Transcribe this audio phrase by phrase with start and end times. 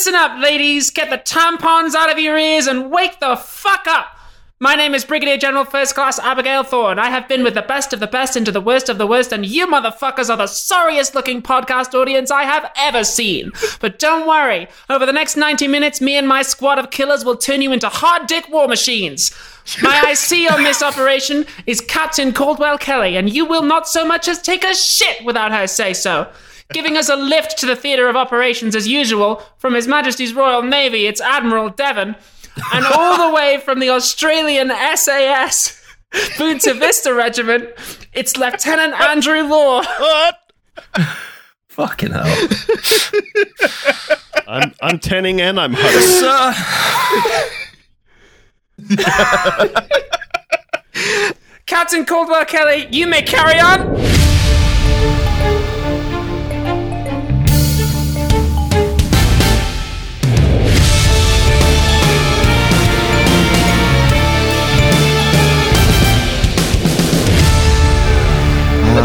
[0.00, 0.88] Listen up, ladies.
[0.88, 4.16] Get the tampons out of your ears and wake the fuck up.
[4.58, 6.98] My name is Brigadier General First Class Abigail Thorne.
[6.98, 9.30] I have been with the best of the best into the worst of the worst,
[9.30, 13.52] and you motherfuckers are the sorriest looking podcast audience I have ever seen.
[13.78, 17.36] But don't worry, over the next 90 minutes, me and my squad of killers will
[17.36, 19.32] turn you into hard dick war machines.
[19.82, 24.28] My IC on this operation is Captain Caldwell Kelly, and you will not so much
[24.28, 26.26] as take a shit without her say so.
[26.72, 30.62] Giving us a lift to the theatre of operations as usual, from His Majesty's Royal
[30.62, 32.16] Navy, it's Admiral Devon
[32.72, 35.80] and all the way from the Australian SAS
[36.36, 37.68] Punta Vista Regiment,
[38.12, 39.82] it's Lieutenant Andrew Law.
[39.82, 40.36] What?
[41.68, 42.48] Fucking hell.
[44.48, 46.54] I'm I'm tenning and I'm huddling.
[51.66, 54.19] Captain Caldwell Kelly, you may carry on.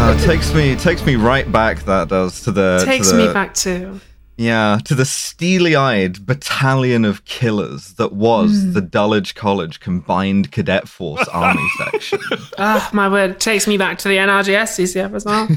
[0.08, 1.80] Uh, takes me takes me right back.
[1.84, 4.00] That does to the Takes to the, me back to.
[4.38, 8.72] Yeah, to the steely-eyed battalion of killers that was Hmm.
[8.74, 12.20] the Dulwich College Combined Cadet Force Army Section.
[12.58, 13.40] Oh, my word.
[13.40, 15.48] Takes me back to the NRGS CCF as well.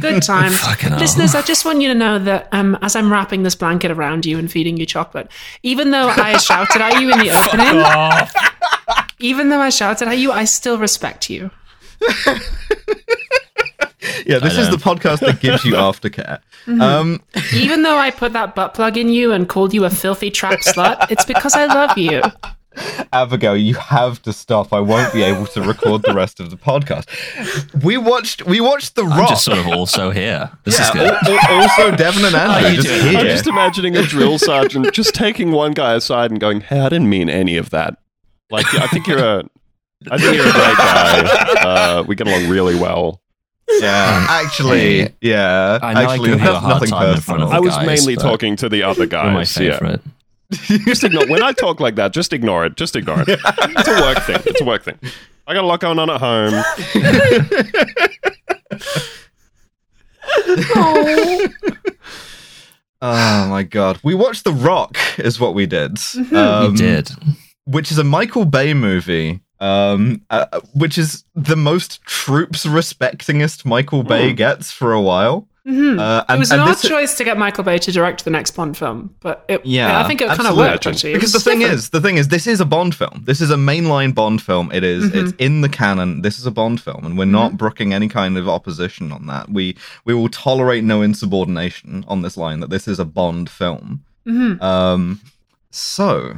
[0.00, 0.60] Good times.
[0.60, 0.98] Hell.
[0.98, 4.24] Listeners, I just want you to know that um, as I'm wrapping this blanket around
[4.24, 5.28] you and feeding you chocolate,
[5.64, 10.30] even though I shouted at you in the opening, even though I shouted at you,
[10.30, 11.50] I still respect you.
[14.24, 16.40] Yeah, this is the podcast that gives you aftercare.
[16.66, 16.80] Mm-hmm.
[16.80, 17.22] Um,
[17.52, 20.60] Even though I put that butt plug in you and called you a filthy trap
[20.60, 22.22] slut, it's because I love you.
[23.12, 24.72] Abigail, you have to stop.
[24.72, 27.04] I won't be able to record the rest of the podcast.
[27.84, 30.50] We watched we watched The I'm just sort of also here.
[30.64, 31.12] This is yeah, good.
[31.12, 33.18] al- al- also Devon and Andrew you just here.
[33.18, 36.88] I'm just imagining a drill sergeant just taking one guy aside and going, "Hey, I
[36.88, 37.96] didn't mean any of that.
[38.50, 39.44] Like, I think you're a,
[40.10, 41.50] I think you're a great guy.
[41.64, 43.22] Uh, we get along really well.
[43.80, 47.40] Yeah, actually, Hey, yeah, I know I actually, give you that's nothing time in front
[47.40, 47.48] personal.
[47.48, 49.56] of I was guys, mainly talking to the other You're my guys.
[49.58, 49.72] Yeah.
[49.78, 50.00] favorite.
[50.86, 52.12] Just ignore when I talk like that.
[52.12, 52.76] Just ignore it.
[52.76, 53.28] Just ignore it.
[53.28, 54.40] It's a work thing.
[54.46, 54.98] It's a work thing.
[55.46, 56.62] I got a lot going on at home.
[63.02, 65.98] Oh my god, we watched The Rock, is what we did.
[66.32, 67.10] Um, you did.
[67.66, 69.40] which is a Michael Bay movie.
[69.64, 75.48] Um, uh, which is the most troops respectingest Michael Bay gets for a while.
[75.66, 75.98] Mhm.
[75.98, 78.26] Uh, it and, was and an odd this- choice to get Michael Bay to direct
[78.26, 81.14] the next Bond film, but it, Yeah, I think it kind of worked actually.
[81.14, 81.78] Because the was thing different.
[81.78, 83.22] is, the thing is, this is a Bond film.
[83.24, 84.70] This is a mainline Bond film.
[84.72, 85.18] It is- Mm-hmm.
[85.28, 86.20] It's in the canon.
[86.20, 89.48] This is a Bond film, and we're not brooking any kind of opposition on that.
[89.48, 89.74] We
[90.04, 94.04] we will tolerate no insubordination on this line that this is a Bond film.
[94.28, 94.60] Mhm.
[94.62, 95.20] Um,
[95.70, 96.36] so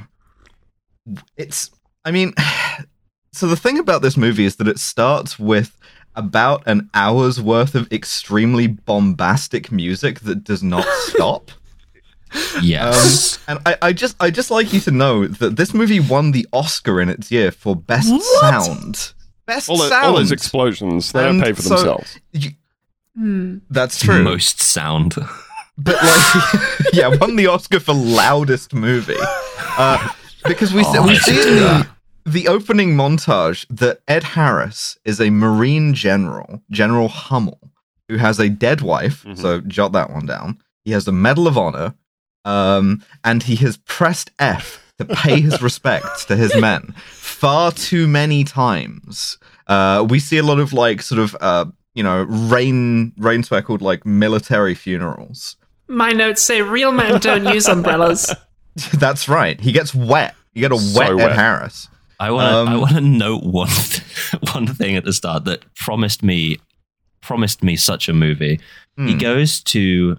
[1.36, 1.70] it's.
[2.04, 2.32] I mean,
[3.36, 5.76] so the thing about this movie is that it starts with
[6.14, 11.50] about an hour's worth of extremely bombastic music that does not stop.
[12.62, 13.38] Yes.
[13.48, 16.32] Um, and I, I just I just like you to know that this movie won
[16.32, 19.12] the Oscar in its year for best sound.
[19.47, 20.06] Best All, the, sound.
[20.06, 22.18] all those explosions, they don't pay for so- themselves.
[22.32, 22.50] You-
[23.16, 23.58] Hmm.
[23.70, 24.22] that's true.
[24.22, 25.14] Most sound.
[25.78, 29.16] but like, yeah, won the Oscar for loudest movie.
[29.78, 30.10] Uh,
[30.44, 31.88] because we see, Oh, we I see should in the, that.
[32.26, 37.59] The opening montage that Ed Harris is a Marine general, General Hummel,
[38.09, 39.22] who has a dead wife.
[39.25, 39.38] Mhm.
[39.38, 40.59] So jot that one down.
[40.84, 41.94] He has a Medal of Honor,
[42.44, 48.06] um, and he has pressed F to pay his respects to his men far too
[48.09, 49.38] many times.
[49.66, 53.82] Uh, we see a lot of like sort of uh, you know rain rain speckled
[53.82, 55.56] like military funerals.
[55.88, 58.34] My notes say real men don't use umbrellas.
[58.94, 59.60] That's right.
[59.60, 60.34] He gets wet.
[60.54, 61.32] You get a So wet Ed wet.
[61.32, 61.88] Harris.
[62.19, 62.56] I want to.
[62.56, 63.69] Um, I want to note one
[64.53, 66.59] one thing at the start that promised me
[67.21, 68.60] promised me such a movie.
[68.97, 69.19] He Hmm.
[69.19, 70.19] goes to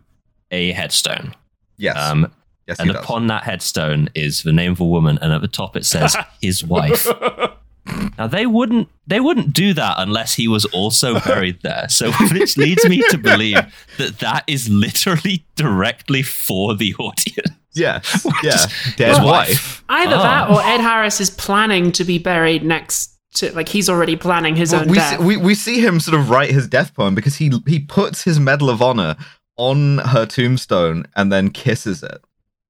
[0.52, 1.34] a headstone,
[1.78, 1.98] Yes.
[1.98, 2.32] um,
[2.68, 3.04] yes, he and does.
[3.04, 6.16] upon that headstone is the name of a woman, and at the top it says
[6.42, 7.08] his wife.
[8.18, 11.88] Now they wouldn't they wouldn't do that unless he was also buried there.
[11.90, 13.60] So which leads me to believe
[13.98, 17.52] that that is literally directly for the audience.
[17.74, 18.02] Yeah,
[18.44, 18.52] Yeah.
[18.52, 19.84] Just- Dead his wife.
[19.90, 20.24] Either Oh.
[20.24, 24.56] that or Ed Harris is planning to be buried next to, like, he's already planning
[24.56, 25.20] his Well, own we, death.
[25.20, 28.24] see, we we see him sort of write his death poem because he he puts
[28.24, 29.16] his Medal of Honor
[29.58, 32.20] on her tombstone and then kisses it.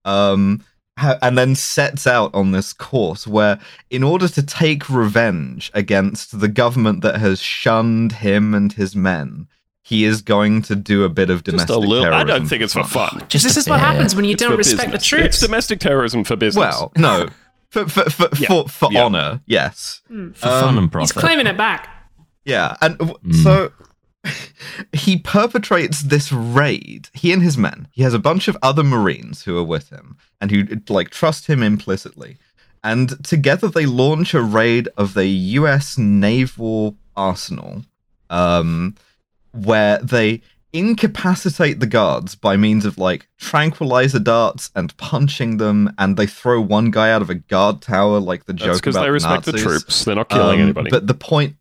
[0.04, 0.66] Um ha-
[0.98, 3.60] and then sets out on this course where
[3.90, 9.48] in order to take revenge against the government that has shunned him and his men,
[9.84, 12.14] he is going to do a bit of Just domestic a little.
[12.14, 13.24] I don't think it's for fun.
[13.30, 15.26] Just this a is what happens when you It's don't for respect the truth.
[15.26, 16.62] It's domestic terrorism for business.
[16.76, 17.28] Well, no,
[17.70, 18.48] for for for Yeah.
[18.48, 19.04] for, for Yeah.
[19.06, 20.02] honor, yes.
[20.08, 20.32] Hmm.
[20.32, 21.06] For fun and profit.
[21.10, 21.28] He's profit.
[21.30, 21.90] claiming it back.
[22.44, 23.44] Yeah, and w- Mm.
[23.44, 23.72] so
[24.94, 27.10] he perpetrates this raid.
[27.14, 27.88] He and his men.
[27.92, 31.48] He has a bunch of other Marines who are with him and who like trust
[31.48, 32.38] him implicitly.
[32.84, 35.98] And together they launch a raid of the U.S.
[35.98, 37.84] naval arsenal,
[38.30, 38.96] um,
[39.52, 40.42] where they
[40.74, 46.62] incapacitate the guards by means of like tranquilizer darts and punching them, and they throw
[46.62, 49.54] one guy out of a guard tower, like the That's joke because they respect the
[49.54, 49.68] Nazis.
[49.68, 50.06] troops.
[50.06, 50.90] They're not killing Um, anybody.
[50.90, 51.57] But the point,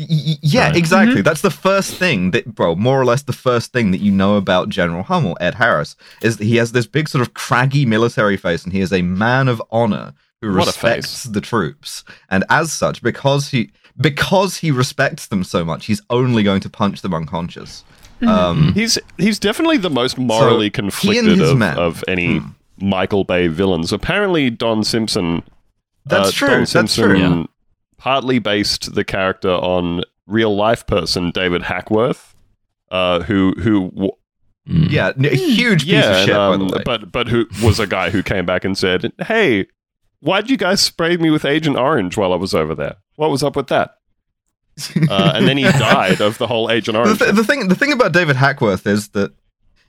[0.00, 0.76] yeah, Right.
[0.76, 1.22] exactly.
[1.22, 4.36] That's the first thing that, bro, more or less the first thing that you know
[4.36, 8.36] about General Hummel, Ed Harris, is that he has this big sort of craggy military
[8.36, 12.70] face, and he is a man of honor who What respects the troops, and as
[12.72, 17.12] such, because he because he respects them so much, he's only going to punch them
[17.12, 17.82] unconscious.
[18.24, 21.76] Um, He's he's definitely the most morally he and conflicted of, men.
[21.76, 22.48] of any Hmm.
[22.80, 23.92] Michael Bay villains.
[23.92, 25.42] Apparently, Don Simpson.
[26.06, 27.18] That's uh, true, Don that's Simpson true.
[27.18, 27.44] Yeah.
[27.98, 32.34] Partly based the character on real life person David Hackworth,
[32.90, 34.12] uh, who who w-
[34.68, 34.90] Mm.
[34.90, 36.82] yeah, n- a huge piece yeah, of shit, and, by um, the way.
[36.84, 39.66] but but who was a guy who came back and said, "Hey,
[40.20, 42.96] why'd you guys spray me with Agent Orange while I was over there?
[43.16, 43.94] What was up with that?"
[45.08, 47.18] Uh, and then he died of the whole Agent the, Orange.
[47.18, 49.32] th- the thing the thing about David Hackworth is that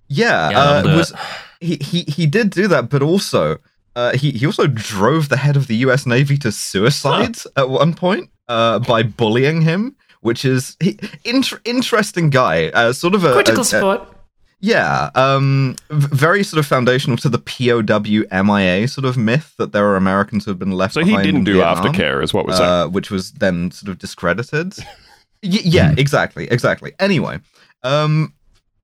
[0.07, 1.13] yeah, Yeah, uh, was
[1.59, 3.57] he, he he did do that, but also
[3.95, 6.05] uh, he he also drove the head of the U.S.
[6.05, 12.29] Navy to suicide at one point uh, by bullying him, which is he, inter- interesting
[12.29, 14.07] guy, uh, sort of a, Critical a-
[14.61, 19.85] yeah, um, very sort of foundational to the POW MIA sort of myth that there
[19.85, 20.95] are Americans who have been left.
[20.95, 23.97] so he didn't do Vietnam aftercare, is what we're uh, which was then sort of
[23.99, 24.73] discredited.
[25.41, 26.91] Y- yeah, exactly, exactly.
[26.99, 27.39] Anyway,
[27.83, 28.33] um,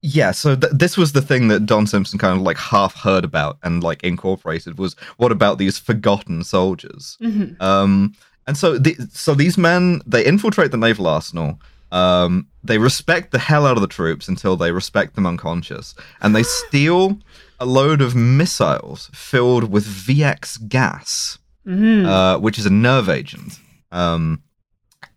[0.05, 0.31] yeah.
[0.31, 3.57] So th- this was the thing that Don Simpson kind of like half heard about
[3.63, 7.17] and like incorporated was what about these forgotten soldiers?
[7.21, 7.59] Mhm.
[7.61, 8.13] Um,
[8.47, 11.59] and so the, so these men they infiltrate the naval arsenal.
[11.91, 16.35] Um, they respect the hell out of the troops until they respect them unconscious, and
[16.35, 17.19] they steal
[17.59, 21.37] a load of missiles filled with VX gas
[21.67, 22.05] Mhm.
[22.05, 23.59] uh, which is a nerve agent.
[23.91, 24.41] Um,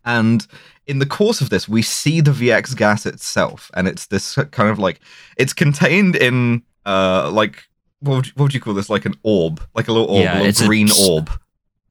[0.05, 0.47] and
[0.89, 4.69] in the course of this, we see the VX gas itself, and it's this kind
[4.69, 4.99] of like
[5.37, 7.63] it's contained in uh, like
[8.01, 8.89] what would you, what would you call this?
[8.89, 11.29] Like an orb, like a little orb, Yeah, a it's little green s- orb.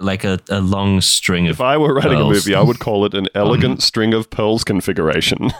[0.00, 2.30] Like a, a long string of if I were writing pearls.
[2.30, 5.50] a movie, I would call it an elegant string of pearls configuration.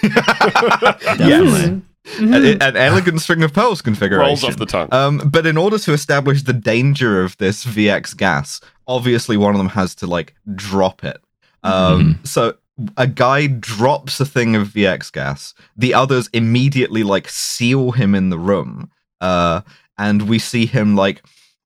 [0.02, 1.82] Definitely.
[2.06, 2.34] Mhm.
[2.34, 4.26] An, an elegant string of pearls configuration.
[4.26, 4.88] Rolls off the tongue.
[4.92, 9.58] Um, but in order to establish the danger of this VX gas, obviously one of
[9.58, 11.20] them has to like drop it.
[11.62, 12.54] Um, So
[12.96, 15.54] a guy drops a thing of VX gas.
[15.76, 18.90] The others immediately like seal him in the room,
[19.20, 19.62] uh,
[19.98, 21.22] and we see him like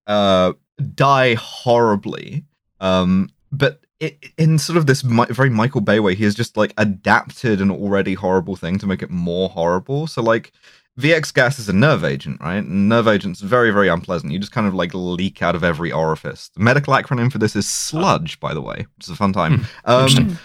[0.07, 0.55] uh,
[0.95, 2.45] die horribly.
[2.81, 6.57] Um, but it, in sort of this mi- very Michael Bay way, he has just
[6.57, 10.07] like adapted an already horrible thing to make it more horrible.
[10.07, 10.53] So like
[10.99, 12.59] VX gas is a nerve agent, right?
[12.63, 14.33] And nerve agent's very, very unpleasant.
[14.33, 16.51] You just kind of like leak out of every orifice.
[16.55, 19.67] The medical acronym for this is sludge, by the way, which is a fun time.
[19.85, 20.39] Um,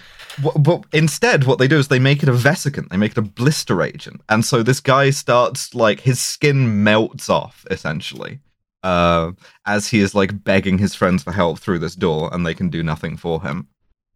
[0.44, 2.90] wh- but instead, what they do is they make it a vesicant.
[2.90, 7.30] They make it a blister agent, and so this guy starts like his skin melts
[7.30, 8.40] off essentially,
[8.84, 9.32] uh,
[9.68, 12.70] as he is like begging his friends for help through this door, and they can
[12.70, 13.68] do nothing for him.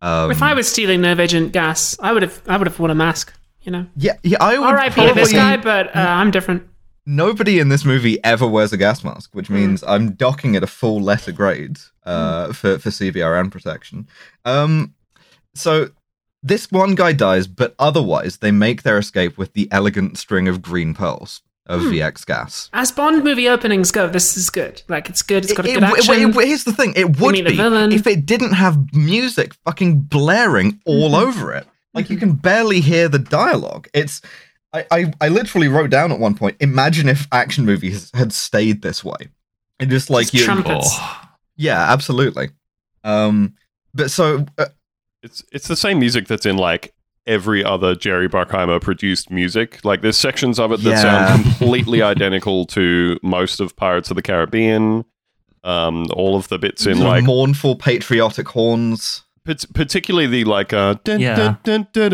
[0.01, 2.91] Um, if I was stealing nerve agent gas, I would have I would have worn
[2.91, 3.33] a mask.
[3.63, 3.85] You know.
[3.95, 4.67] yeah, yeah, I would.
[4.67, 5.07] R.I.P.
[5.07, 6.63] to this guy, but uh, I'm different.
[7.05, 9.55] nobody in this movie ever wears a gas mask, which Hmm.
[9.55, 14.07] means I'm docking it a full letter grade uh, for for CBRN protection.
[14.45, 14.93] Um,
[15.55, 15.89] so
[16.41, 20.61] this one guy dies, but otherwise they make their escape with the elegant string of
[20.61, 21.91] green pearls of Hmm.
[21.91, 22.69] VX gas.
[22.73, 24.81] As Bond movie openings go, this is good.
[24.89, 25.45] Like it's good.
[25.45, 26.29] It's got a It- good it- action.
[26.37, 27.57] it- here's the thing: it would be
[27.95, 31.21] if it didn't have music fucking blaring all Mhm.
[31.27, 31.65] over it.
[31.93, 33.87] Like you can barely hear the dialogue.
[33.93, 34.21] It's
[34.73, 36.57] I, I I literally wrote down at one point.
[36.59, 39.29] Imagine if action movies had stayed this way,
[39.79, 40.87] and just like Just you, trumpets.
[40.91, 41.21] Oh.
[41.55, 42.49] yeah, absolutely.
[43.03, 43.53] Um,
[43.93, 44.65] but so uh,
[45.21, 46.93] It's it's the same music that's in like
[47.27, 49.79] every other Jerry Bruckheimer produced music.
[49.85, 51.01] Like there's sections of it that Yeah.
[51.01, 55.05] sound completely identical to most of Pirates of the Caribbean.
[55.65, 59.22] Um, all of the bits in sort like mournful patriotic horns.
[59.45, 61.35] Pat- particularly the like uh dun, Yeah.
[61.35, 62.09] dun, dun, dun,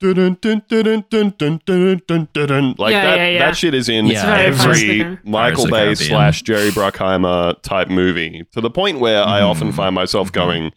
[0.00, 2.74] dun, dun, dun, dun, dun, dun, dun, dun, dun, dun, dun.
[2.78, 3.38] like Yeah, that yeah, yeah.
[3.40, 5.18] that shit is in It's very every.
[5.24, 9.40] Michael Pirates of the Bay slash Jerry Bruckheimer type movie to the point where I
[9.40, 9.74] often Mhm.
[9.76, 10.32] find myself Mhm.
[10.34, 10.72] going,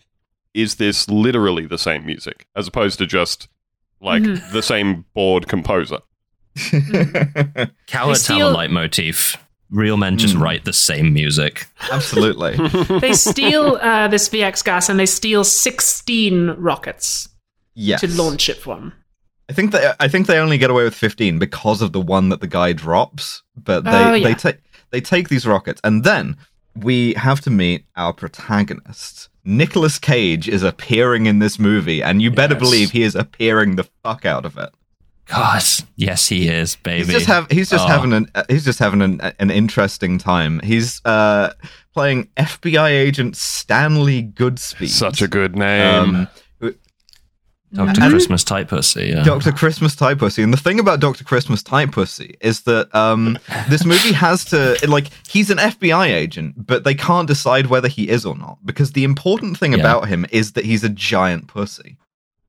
[0.53, 3.47] is this literally the same music as opposed to just
[4.01, 4.51] like Mhm.
[4.51, 5.99] the same bored composer.
[7.87, 9.37] Coward steal- Tower leitmotif.
[9.71, 10.43] Real men just Hmm.
[10.43, 11.65] write the same music.
[11.91, 12.57] Absolutely.
[12.99, 17.29] They steal uh, this VX gas and they steal 16 rockets
[17.73, 18.01] Yes.
[18.01, 18.91] to launch it from.
[19.49, 22.29] I think they I think they only get away with 15 because of the one
[22.29, 24.27] that the guy drops, but they Oh, yeah.
[24.27, 24.57] they take
[24.91, 26.35] they take these rockets and then
[26.75, 29.29] we have to meet our protagonist.
[29.43, 32.61] Nicolas Cage is appearing in this movie and you better Yes.
[32.61, 34.69] believe he is appearing the fuck out of it.
[35.31, 35.63] God,
[35.95, 37.05] yes, he is, baby.
[37.05, 37.87] He's just have he's just Oh.
[37.87, 40.59] having an uh, he's just having an an interesting time.
[40.63, 41.53] He's uh
[41.93, 44.89] playing FBI agent Stanley Goodspeed.
[44.89, 45.95] Such a good name.
[45.95, 46.27] um,
[47.73, 48.09] Dr.
[48.09, 49.05] Christmas type pussy.
[49.15, 49.23] Yeah.
[49.23, 49.53] Dr.
[49.53, 50.43] Christmas Type Pussy.
[50.43, 51.23] And the thing about Dr.
[51.23, 56.67] Christmas Type Pussy is that um, this movie has to, like, he's an FBI agent,
[56.67, 58.57] but they can't decide whether he is or not.
[58.65, 59.79] Because the important thing Yeah.
[59.79, 61.95] about him is that he's a giant pussy.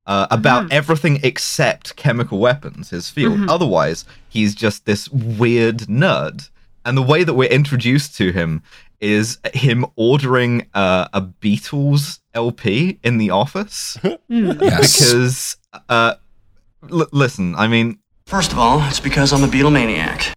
[0.05, 0.73] Uh, about Mhm.
[0.73, 3.39] everything except chemical weapons, his field.
[3.39, 3.49] Mhm.
[3.49, 6.51] Otherwise, he's just this weird nerd.
[6.85, 8.63] And the way that we're introduced to him
[9.01, 13.97] is him ordering uh, a Beatles LP in the office
[14.29, 14.53] Hmm.
[14.61, 14.99] Yes.
[14.99, 15.57] because
[15.89, 16.15] uh
[16.91, 20.33] l- listen i mean First of all, it's because I'm a Beatlemaniac.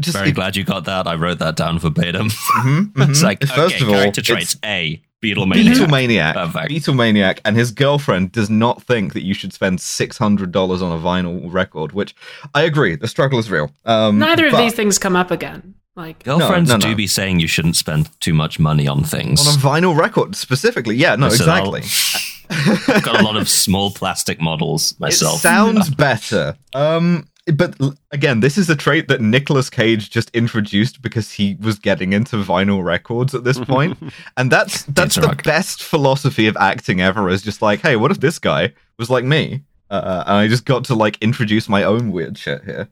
[0.00, 1.06] Just Very it- glad you got that.
[1.06, 2.28] I wrote that down verbatim.
[2.28, 3.22] mhm, it's mhm.
[3.22, 5.74] like, first okay, of all character it's traits A, Beatlemaniac.
[5.74, 6.70] Beatlemaniac, Perfect.
[6.70, 10.92] Beatlemaniac, and his girlfriend does not think that you should spend six hundred dollars on
[10.92, 11.92] a vinyl record.
[11.92, 12.14] Which
[12.54, 13.70] I agree, the struggle is real.
[13.84, 15.74] Um, Neither of these things come up again.
[15.96, 16.94] Like, Girlfriends no, do no.
[16.96, 19.46] be saying you shouldn't spend too much money on things.
[19.46, 22.94] on a vinyl record specifically, yeah, no, Listen, I'll- exactly.
[22.94, 25.36] I've got a lot of small plastic models myself.
[25.36, 26.56] It sounds better.
[26.74, 27.76] Um, but
[28.10, 32.36] again, this is a trait that Nicolas Cage just introduced because he was getting into
[32.36, 33.98] vinyl records at this point,
[34.36, 37.28] and that's that's the best philosophy of acting ever.
[37.28, 39.62] Is just like, hey, what if this guy was like me?
[39.90, 42.88] Uh, and I just got to like introduce my own weird shit here.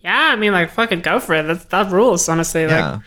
[0.00, 1.44] yeah, I mean, like, fucking go for it.
[1.44, 2.62] That's, that rules, honestly.
[2.66, 2.98] Like, Yeah.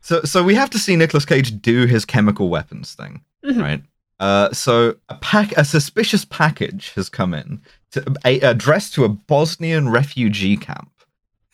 [0.00, 3.60] So so we have to see Nicolas Cage do his chemical weapons thing, Mhm.
[3.60, 3.82] right?
[4.18, 7.60] Uh, so a pack, a suspicious package has come in
[7.92, 10.90] to, a, addressed to a Bosnian refugee camp.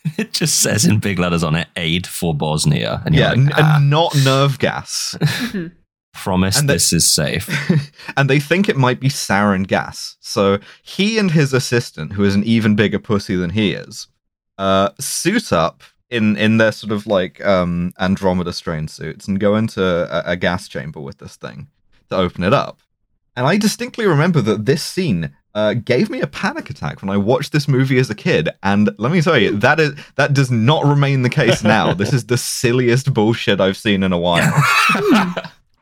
[0.19, 3.03] It just says in big letters on it, aid for Bosnia.
[3.07, 5.17] And you're yeah, like, n- ah, and not nerve gas.
[6.15, 7.51] promise and the- this is safe.
[8.17, 10.17] and they think it might be sarin gas.
[10.21, 14.07] So he and his assistant, who is an even bigger pussy than he is,
[14.59, 19.57] uh, suit up in in their sort of like um, Andromeda strain suits and go
[19.57, 21.69] into a, a gas chamber with this thing
[22.11, 22.79] to open it up.
[23.37, 27.17] And I distinctly remember that this scene uh, gave me a panic attack when I
[27.17, 28.49] watched this movie as a kid.
[28.63, 31.95] And let me tell you, that is that does not remain the case now.
[31.95, 34.53] this is the silliest bullshit I've seen in a while.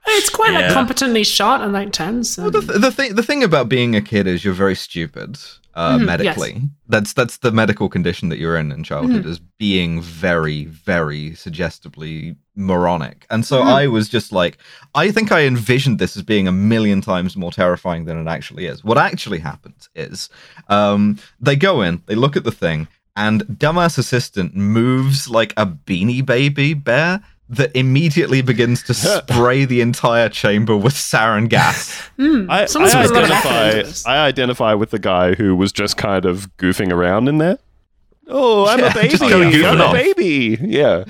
[0.05, 2.37] It's quite like competently shot and like tense.
[2.37, 4.75] Well, the, and- th- the thing the thing about being a kid is you're very
[4.75, 5.39] stupid
[5.75, 6.63] uh, Mhm, medically.
[6.89, 12.37] That's that's the medical condition that you're in in childhood is being very very suggestively
[12.55, 13.27] moronic.
[13.31, 13.67] And so Mhm.
[13.67, 14.59] I was just like,
[14.95, 18.67] I think I envisioned this as being a million times more terrifying than it actually
[18.67, 18.85] is.
[18.85, 20.29] What actually happens is,
[20.69, 25.67] um, they go in, they look at the thing, and dumbass assistant moves like a
[25.67, 27.23] beanie baby bear.
[27.53, 32.01] That immediately begins to spray the entire chamber with sarin gas.
[32.17, 34.11] Hmm, I, I spends a lot of effort into identify.
[34.11, 37.59] I identify with the guy who was just kind of goofing around in there.
[38.29, 39.09] Oh, I'm Yeah, a baby.
[39.09, 40.59] just going I'm goofing a baby.
[40.63, 41.05] Yeah,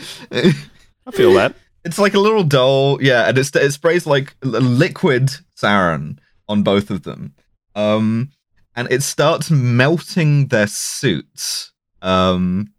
[1.06, 1.54] I feel that.
[1.84, 6.18] It's like a little doll, yeah, and it's, it sprays like liquid sarin
[6.48, 7.34] on both of them,
[7.74, 8.30] um,
[8.74, 11.72] and it starts melting their suits.
[12.00, 12.72] Um,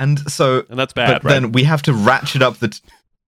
[0.00, 1.30] and so, And that's bad, but right?
[1.40, 2.68] then we have to ratchet up the.
[2.68, 2.80] T-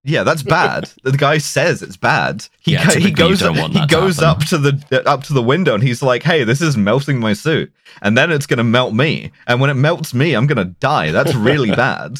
[0.05, 0.91] yeah, that's bad.
[1.05, 2.45] the guy says it's bad.
[2.59, 4.29] He Yeah, he typically you goes don't want he that goes happen.
[4.43, 7.35] up to the up to the window and he's like, "Hey, this is melting my
[7.35, 9.31] suit," and then it's gonna melt me.
[9.47, 11.13] And when it melts me, I'm gonna die.
[11.13, 12.19] That's really bad.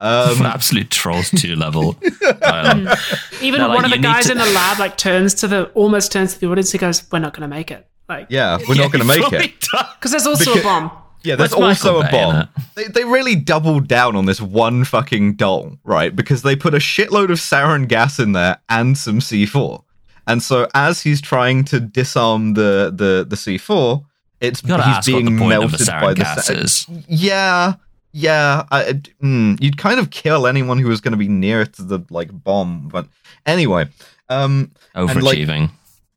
[0.00, 1.96] Um, Absolute Trolls 2 level.
[2.40, 2.98] dialogue.
[3.40, 5.64] Even No, like, one of the guys to- in the lab like turns to the
[5.74, 6.72] almost turns to the audience.
[6.72, 9.52] He goes, "We're not going to make it." Like, yeah, we're not gonna make it.
[9.60, 10.90] because there's also Because- a bomb.
[11.24, 12.48] Yeah, there's What's also a bomb.
[12.74, 16.14] They, they really doubled down on this one fucking doll, right?
[16.14, 19.82] Because they put a shitload of sarin gas in there and some C4.
[20.26, 24.04] And so as he's trying to disarm the the, the C4,
[24.40, 26.86] it's he's being the point of melted the by sarin the gas is.
[27.08, 27.74] Yeah,
[28.12, 28.64] yeah.
[28.70, 32.00] I, mm, you'd kind of kill anyone who was going to be near to the
[32.10, 33.06] like bomb, but
[33.46, 33.88] anyway.
[34.28, 35.70] Um, like- Overachieving.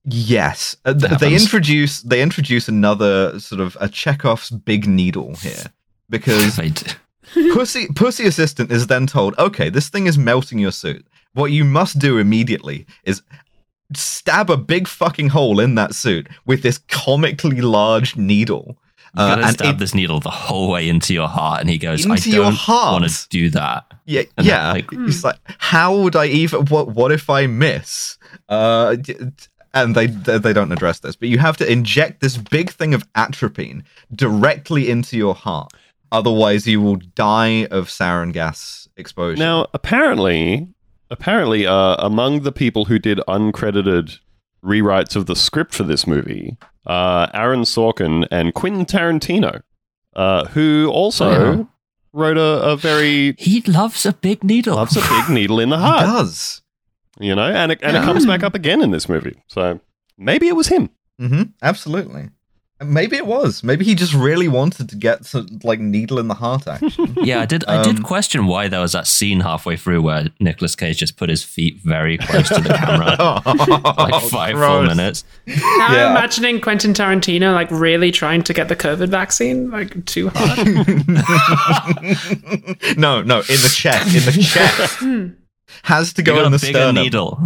[0.07, 5.65] Yes, uh, th- they introduce they introduce another sort of a Chekhov's big needle here
[6.09, 6.91] because They d-
[7.53, 11.05] pussy pussy assistant is then told, okay, this thing is melting your suit.
[11.33, 13.21] What you must do immediately is
[13.93, 18.77] stab a big fucking hole in that suit with this comically large needle
[19.15, 21.69] You Uh, gotta and stab it- this needle the whole way into your heart, and
[21.69, 24.71] he goes, "I don't want to do that." Yeah, And yeah.
[24.73, 26.65] like- He's like, how would I even?
[26.65, 26.89] What?
[26.89, 28.17] What if I miss?
[28.49, 29.15] Uh, d-
[29.75, 32.93] and they they they don't address this, but you have to inject this big thing
[32.95, 35.71] of atropine directly into your heart.
[36.11, 39.37] Otherwise, you will die of sarin gas exposure.
[39.37, 40.67] Now, apparently,
[41.11, 44.19] apparently, uh, among the people who did uncredited
[44.63, 49.61] rewrites of the script for this movie, uh, Aaron Sorkin and Quentin Tarantino,
[50.15, 51.67] uh, who also Oh.
[52.13, 54.75] wrote a, a very He loves a big needle.
[54.77, 56.61] loves a big needle in the he heart, does.
[57.19, 59.41] You know, and it, and it comes back up again in this movie.
[59.47, 59.79] So
[60.17, 60.89] maybe it was him.
[61.19, 62.29] hmm Absolutely.
[62.83, 63.63] Maybe it was.
[63.63, 67.15] Maybe he just really wanted to get some like needle in the heart action.
[67.23, 67.63] Yeah, I did.
[67.69, 71.15] I did Um, question why there was that scene halfway through where Nicolas Cage just
[71.15, 73.15] put his feet very close to the camera,
[74.11, 74.89] like five full Oh, gross.
[74.89, 75.23] minutes.
[75.47, 76.05] Now Yeah.
[76.07, 80.67] I'm imagining Quentin Tarantino like really trying to get the COVID vaccine like too hard.
[82.97, 85.01] no, no, in the chest, in the chest.
[85.83, 87.03] Has to You go got in a the bigger sternum.
[87.03, 87.39] needle.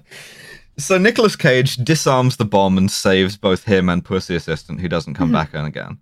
[0.78, 5.14] So Nicolas Cage disarms the bomb and saves both him and Pussy Assistant, who doesn't
[5.14, 5.34] come mm-hmm.
[5.34, 5.98] back in again.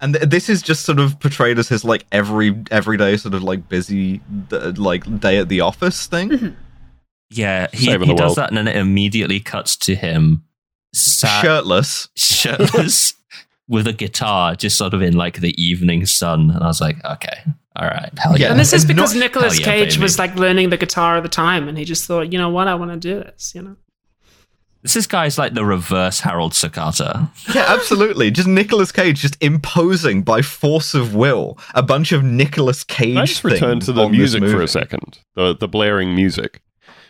[0.00, 3.42] And th- this is just sort of portrayed as his like every everyday sort of
[3.42, 6.28] like busy d- like day at the office thing.
[6.28, 6.48] Mm-hmm.
[7.30, 8.36] Yeah, he, he does world.
[8.36, 10.44] that, and then it immediately cuts to him
[10.94, 12.08] sat Shirtless.
[12.14, 13.14] shirtless
[13.68, 16.50] with a guitar, just sort of in like the evening sun.
[16.50, 17.44] And I was like, okay,
[17.78, 18.46] all right, hell yeah.
[18.46, 18.50] Yeah.
[18.52, 20.02] and this is because not- Nicolas Hell yeah, Cage baby.
[20.02, 22.68] was like learning the guitar at the time, and he just thought, you know what,
[22.68, 23.52] I want to do this.
[23.54, 23.76] You know,
[24.82, 27.30] This is guy's like the reverse Harold Sakata.
[27.54, 28.30] Yeah, absolutely.
[28.30, 33.18] Just Nicolas Cage just imposing by force of will a bunch of Nicolas Cage Can
[33.18, 36.60] I just return things to the music for a second, the the blaring music.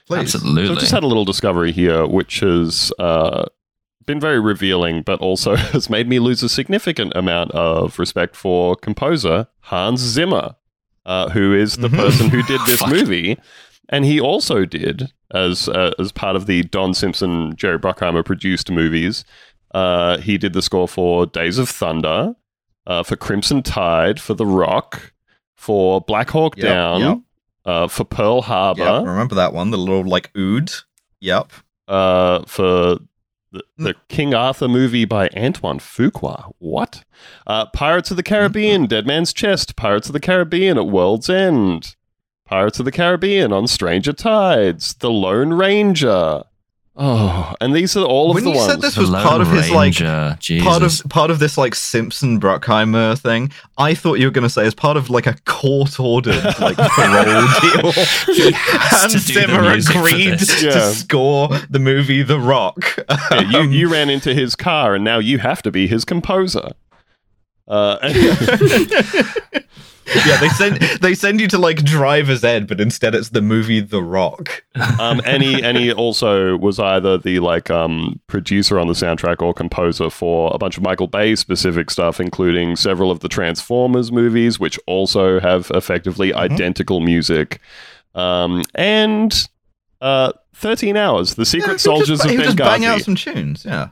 [0.06, 0.32] Please.
[0.32, 0.70] So Absolutely.
[0.72, 3.44] I've just had a little discovery here, which is uh,
[4.08, 8.74] been very revealing, but also has made me lose a significant amount of respect for
[8.74, 10.56] composer Hans Zimmer,
[11.06, 11.96] uh, who is the Mhm.
[11.96, 13.38] person who did this movie,
[13.88, 18.70] and he also did as uh, as part of the Don Simpson Jerry Bruckheimer produced
[18.70, 19.24] movies.
[19.74, 22.34] Uh, he did the score for Days of Thunder,
[22.86, 25.12] uh, for Crimson Tide, for The Rock,
[25.56, 27.00] for Black Hawk Yep, Down.
[27.00, 27.18] yep.
[27.66, 29.70] Uh, for Pearl Harbor, Yep, remember that one?
[29.70, 30.72] The little like ood.
[31.20, 31.52] Yep.
[31.86, 32.98] uh, for
[33.50, 36.52] the, the King Arthur movie by Antoine Fuqua.
[36.58, 37.04] What?
[37.46, 41.96] Uh, Pirates of the Caribbean, Dead Man's Chest, Pirates of the Caribbean at World's End,
[42.44, 46.44] Pirates of the Caribbean on Stranger Tides, The Lone Ranger.
[47.00, 48.58] Oh, and these are all of When the ones.
[48.62, 50.66] When you said this was Lone part of his like Ranger, Jesus.
[50.66, 54.50] part of part of this like Simpson Bruckheimer thing, I thought you were going to
[54.50, 57.92] say as part of like a court ordered like parole deal.
[58.34, 60.58] He has Hans to do Zimmer music for agreed this.
[60.60, 60.90] to Yeah.
[60.90, 62.98] score the movie The Rock.
[63.30, 66.04] Yeah, you, Um, you ran into his car, and now you have to be his
[66.04, 66.72] composer.
[67.68, 67.98] Uh,
[70.26, 73.80] yeah, they send they send you to like driver's ed, but instead it's the movie
[73.80, 74.64] The Rock.
[75.00, 79.42] um, and he and he also was either the like um, producer on the soundtrack
[79.42, 84.10] or composer for a bunch of Michael Bay specific stuff, including several of the Transformers
[84.12, 87.60] movies, which also have effectively identical music,
[88.14, 89.48] um, and
[90.00, 93.64] uh, Thirteen Hours: The Secret Yeah, Soldiers just, of he'll just bang out some tunes.
[93.64, 93.88] Yeah.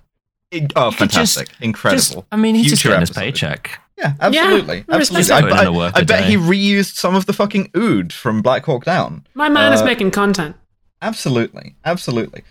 [0.50, 1.48] It- oh, could just- fantastic!
[1.61, 1.98] Incredible.
[1.98, 3.81] Just, I mean, he's just Future getting his paycheck.
[3.98, 4.85] Yeah, absolutely.
[4.88, 5.32] I respect absolutely.
[5.32, 5.50] I, that.
[5.50, 8.42] Put I- the work I a bet he reused some of the fucking ood from
[8.42, 9.26] Black Hawk Down.
[9.35, 10.56] my man is Uh, making content.
[11.02, 11.74] Absolutely.
[11.85, 12.42] Absolutely.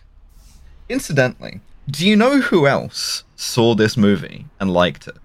[0.89, 5.17] Incidentally, do you know who else saw this movie and liked it?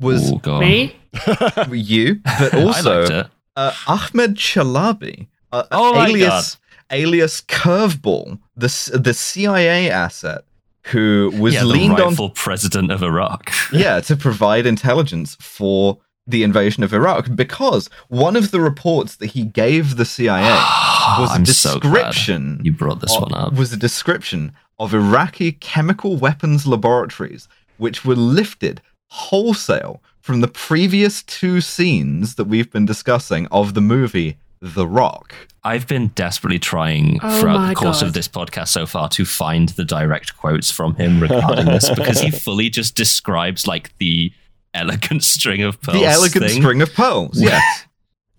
[0.00, 0.58] Was Ooh, go.
[0.60, 0.96] Me?
[1.72, 6.58] you, but also uh, Ahmed Chalabi, uh, Oh alias
[6.90, 10.44] alias Curveball, the the CIA asset
[10.90, 13.52] who was yeah, the leaned on president of Iraq.
[13.72, 19.28] yeah, to provide intelligence for the invasion of Iraq because one of the reports that
[19.28, 20.42] he gave the CIA
[21.18, 23.54] was a I'm so description you brought this one up.
[23.54, 27.48] was a description of Iraqi chemical weapons laboratories
[27.78, 33.80] which were lifted wholesale from the previous two scenes that we've been discussing of the
[33.80, 35.34] movie The Rock.
[35.64, 38.08] I've been desperately trying Oh throughout the course God.
[38.08, 42.20] of this podcast so far to find the direct quotes from him regarding this because
[42.20, 44.32] he fully just describes like the
[44.74, 45.98] elegant string of pearls.
[45.98, 46.60] the elegant thing.
[46.62, 47.40] string of pearls.
[47.40, 47.84] Yes.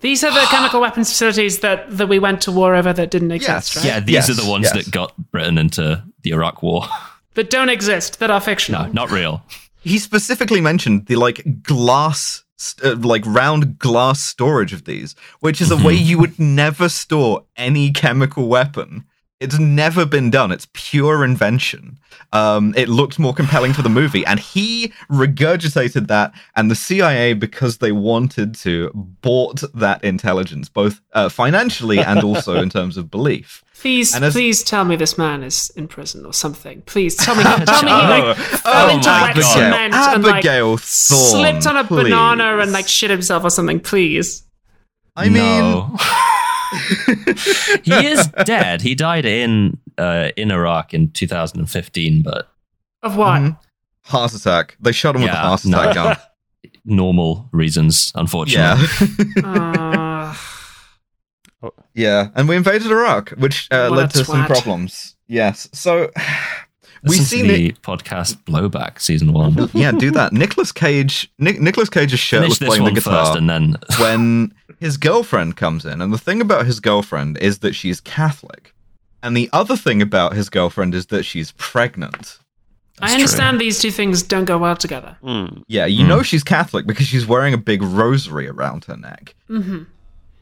[0.02, 3.32] These are the chemical weapons facilities that, that we went to war over that didn't
[3.32, 3.78] exist, Yes.
[3.78, 3.86] right?
[3.86, 4.86] Yeah, these Yes, are the ones yes.
[4.86, 6.86] that got Britain into the Iraq War.
[7.36, 8.86] That don't exist, that are fictional.
[8.88, 9.44] No, not real.
[9.82, 12.44] he specifically mentioned the like glass
[12.84, 17.46] uh, like round glass storage of these which is a way you would never store
[17.58, 19.06] any chemical weapon
[19.40, 20.52] It's never been done.
[20.52, 21.98] It's pure invention.
[22.34, 26.34] Um, it looked more compelling for the movie, and he regurgitated that.
[26.58, 32.62] And the CIA, because they wanted to, bought that intelligence, both uh, financially and also
[32.62, 33.64] in terms of belief.
[33.80, 36.82] Please, And as- please tell me this man is in prison or something.
[36.82, 37.44] Please tell me.
[37.66, 39.44] tell me he like fell Oh into my wet God.
[39.54, 42.04] cement and like Abigail Thorne, slipped on a please.
[42.04, 43.80] banana and like shit himself or something.
[43.80, 44.44] Please.
[45.16, 45.96] I mean, No.
[47.84, 48.82] he is dead.
[48.82, 52.48] He died in uh, in Iraq in 2015, but
[53.04, 53.42] Of what?
[53.42, 53.58] Mhm.
[54.04, 54.78] heart attack.
[54.80, 55.80] They shot him with a Yeah, heart no.
[55.82, 56.18] attack gun.
[56.86, 58.88] normal reasons, unfortunately.
[59.38, 59.44] Yeah.
[59.44, 60.36] Uh,
[61.94, 65.18] Yeah, and we invaded Iraq, which uh, led a to some problems.
[65.28, 66.10] Yes, so
[67.04, 67.76] we Listen see to Nick.
[67.76, 69.70] the podcast Blowback season one.
[69.74, 70.34] yeah, do that.
[70.34, 71.32] Nicolas Cage.
[71.40, 74.98] Nick, Nicolas Cage is Finish shirtless this playing the guitar first, and then when his
[74.98, 76.02] girlfriend comes in.
[76.02, 78.74] And the thing about his girlfriend is that she's Catholic,
[79.24, 82.40] and the other thing about his girlfriend is that she's pregnant.
[83.02, 85.16] I understand these two things don't go well together.
[85.24, 85.62] Hmm.
[85.68, 86.10] Yeah, you Hmm.
[86.10, 89.36] know she's Catholic because she's wearing a big rosary around her neck.
[89.48, 89.84] hmm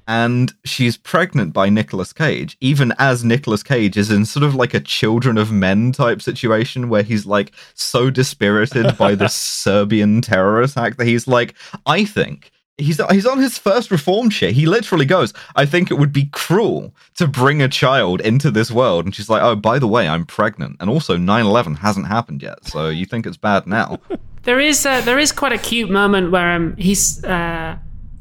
[0.07, 4.73] and she's pregnant by Nicolas Cage, even as Nicolas Cage is in sort of like
[4.73, 10.61] a children of men type situation where he's like so dispirited by the Serbian terror
[10.61, 11.53] attack that he's like,
[11.85, 12.51] I think.
[12.79, 14.53] He's, he's on his first reform shit.
[14.53, 18.69] He literally goes, I think it would be cruel to bring a child into this
[18.69, 19.05] world.
[19.05, 20.77] And she's like, Oh, by the way, I'm pregnant.
[20.79, 22.63] And also, 9 11 hasn't happened yet.
[22.65, 23.99] So you think it's bad now?
[24.43, 27.75] There is uh, there is quite a cute moment where um, he's uh,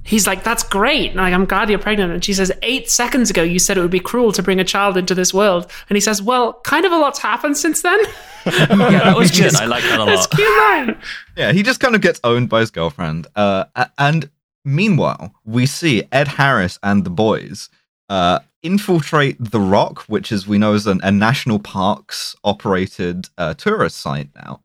[0.06, 1.14] he's like, "That's great!
[1.14, 3.90] Like, I'm glad you're pregnant." And she says, eight seconds ago, you said it would
[3.90, 6.92] be cruel to bring a child into this world." And he says, "Well, kind of
[6.92, 7.98] a lot's happened since then."
[8.46, 9.54] yeah, that was good.
[9.56, 10.32] I like that a That's lot.
[10.32, 11.02] a cute line.
[11.36, 13.26] Yeah, he just kind of gets owned by his girlfriend.
[13.34, 13.64] Uh,
[13.98, 14.30] and
[14.64, 17.68] meanwhile, we see Ed Harris and the boys
[18.08, 23.54] uh, infiltrate the Rock, which is we know is an, a national parks operated uh,
[23.54, 24.62] tourist site now.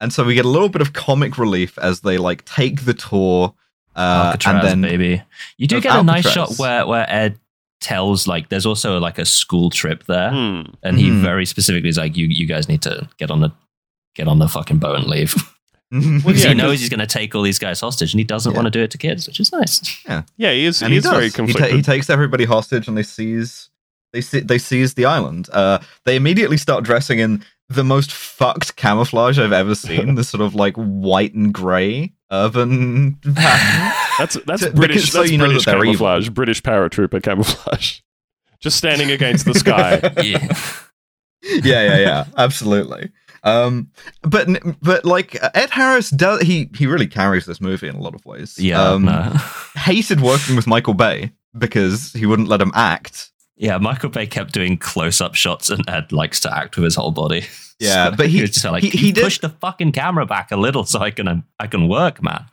[0.00, 2.94] And so we get a little bit of comic relief as they like take the
[2.94, 3.54] tour.
[4.00, 5.22] Uh, Alcatraz, and then baby.
[5.58, 7.38] You do of get a nice shot where where Ed
[7.80, 10.62] tells like there's also like a school trip there, Hmm.
[10.82, 11.22] and he Mhm.
[11.22, 13.50] very specifically is like, "You you guys need to get on the
[14.14, 15.34] get on the fucking boat and leave."
[15.90, 18.52] Because yeah, he knows he's going to take all these guys hostage, and he doesn't
[18.52, 18.56] Yeah.
[18.58, 19.80] want to do it to kids, which is nice.
[20.06, 20.82] Yeah, yeah, he is.
[20.82, 21.32] and He's he does.
[21.34, 23.70] very He, ta- he takes everybody hostage, and they seize
[24.12, 25.48] they see, they seize the island.
[25.52, 30.14] Uh, they immediately start dressing in the most fucked camouflage I've ever seen.
[30.16, 33.92] this sort of like white and grey urban pattern.
[34.18, 34.96] That's that's To- British.
[34.96, 36.06] because so that's you know that British they're evil.
[36.06, 36.28] camouflage.
[36.30, 38.00] British paratrooper camouflage.
[38.60, 40.00] Just standing against the sky.
[40.22, 40.46] yeah.
[41.42, 43.10] yeah, yeah, yeah, absolutely.
[43.42, 43.90] Um,
[44.20, 44.48] but
[44.82, 48.22] but like Ed Harris does he he really carries this movie in a lot of
[48.26, 48.58] ways.
[48.58, 49.32] Yeah, um, no.
[49.76, 53.30] hated working with Michael Bay because he wouldn't let him act.
[53.60, 53.78] Yeah.
[53.78, 57.44] Michael Bay kept doing close-up shots, and Ed likes to act with his whole body.
[57.78, 60.56] Yeah, So but he- just like, he- he, he did- the fucking camera back a
[60.56, 62.46] little so I can I can work, man.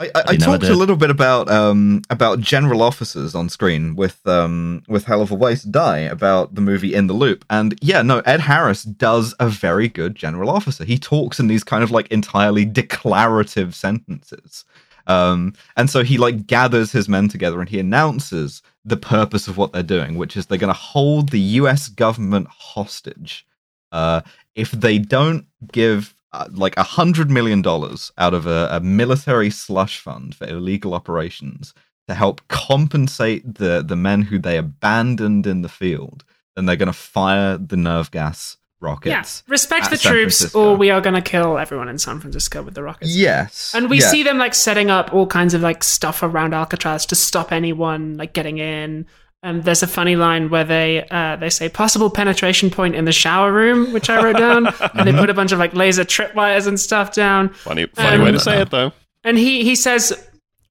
[0.00, 3.94] I, I, I He talked a little bit about um about general officers on screen
[3.94, 7.44] with um with Hell of a Way to Die about the movie In the Loop,
[7.48, 10.84] and yeah, no, Ed Harris does a very good general officer.
[10.84, 14.64] He talks in these kind of like entirely declarative sentences,
[15.06, 19.56] um, and so he like gathers his men together and he announces the purpose of
[19.56, 21.88] what they're doing, which is they're going to hold the U.S.
[21.88, 23.46] government hostage
[23.92, 24.22] uh,
[24.54, 29.50] if they don't give uh, like a hundred million dollars out of a, a military
[29.50, 31.74] slush fund for illegal operations
[32.08, 36.24] to help compensate the the men who they abandoned in the field,
[36.56, 39.10] then they're going to fire the nerve gas rockets.
[39.10, 40.72] Yes, respect the San troops, Francisco.
[40.72, 43.16] or we are going to kill everyone in San Francisco with the rockets.
[43.16, 44.08] Yes, And we yeah.
[44.08, 48.16] see them like setting up all kinds of like stuff around Alcatraz to stop anyone
[48.16, 49.06] like getting in.
[49.42, 53.12] And there's a funny line where they uh, they say possible penetration point in the
[53.12, 56.66] shower room, which I wrote down, and they put a bunch of like laser tripwires
[56.66, 57.50] and stuff down.
[57.50, 58.92] Funny, funny Um, way to say it though.
[59.22, 60.12] And he he says,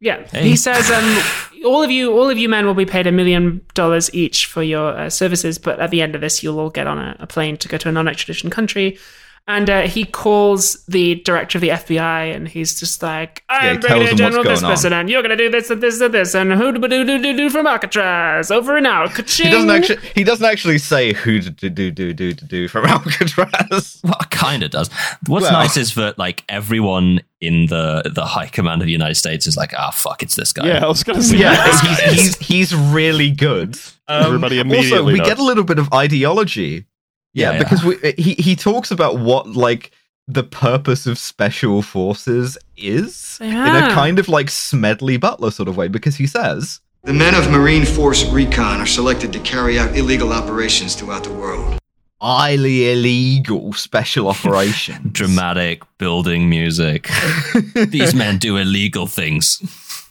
[0.03, 0.49] yeah, Hey.
[0.49, 3.61] he says, um, all of you all of you men will be paid a million
[3.73, 6.87] dollars each for your uh, services, but at the end of this, you'll all get
[6.87, 8.97] on a, a plane to go to a non-extradition country.
[9.45, 13.81] And uh, he calls the director of the FBI, and he's just like, "I'm tells
[13.81, 14.71] Brigadier him General this going on.
[14.71, 17.21] person, and you're gonna do this and this and this, and who do do do
[17.21, 19.97] do do from Alcatraz over and out." He doesn't actually.
[20.15, 22.85] He doesn't actually say who do do do do do do from
[23.33, 23.99] Alcatraz.
[24.01, 24.89] Well, kind of does.
[25.27, 29.15] What's Well- nice is that like everyone in the the high command of the United
[29.15, 30.67] States is like, ah, fuck, it's this guy.
[30.67, 31.35] Yeah, I was gonna say.
[31.35, 33.75] yeah, he's, he's he's really good.
[34.07, 35.27] Um, Everybody Also, we knows.
[35.27, 36.85] get a little bit of ideology.
[37.33, 37.63] Yeah, Yeah, yeah.
[37.63, 39.91] because we, uh, he he talks about what like
[40.27, 45.75] the purpose of special forces is in a kind of like Smedley Butler sort of
[45.75, 45.87] way.
[45.89, 50.31] Because he says, The men of Marine Force Recon are selected to carry out illegal
[50.31, 51.77] operations throughout the world.
[52.21, 55.09] highly illegal special operation.
[55.11, 57.09] Dramatic building music.
[57.75, 59.59] These men do illegal things.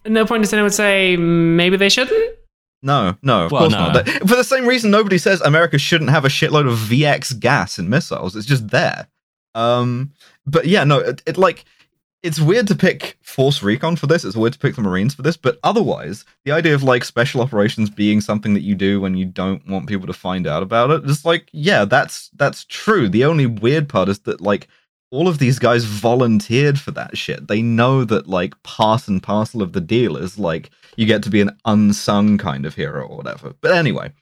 [0.04, 2.36] At no point does anyone would say maybe they shouldn't.
[2.82, 3.78] No, no, of Well, course no.
[3.78, 3.92] not.
[3.94, 7.78] But For the same reason, nobody says America shouldn't have a shitload of VX gas
[7.78, 8.34] and missiles.
[8.36, 9.06] It's just there.
[9.54, 10.12] Um,
[10.46, 11.64] but yeah, no, it, it like
[12.22, 14.24] it's weird to pick Force Recon for this.
[14.24, 15.36] It's weird to pick the Marines for this.
[15.36, 19.26] But otherwise, the idea of like special operations being something that you do when you
[19.26, 23.08] don't want people to find out about it, it's like yeah, that's that's true.
[23.08, 24.68] The only weird part is that like
[25.12, 27.46] all of these guys volunteered for that shit.
[27.46, 31.30] They know that like part and parcel of the deal is like you get to
[31.30, 33.52] be an unsung kind of hero or whatever.
[33.60, 34.12] But anyway,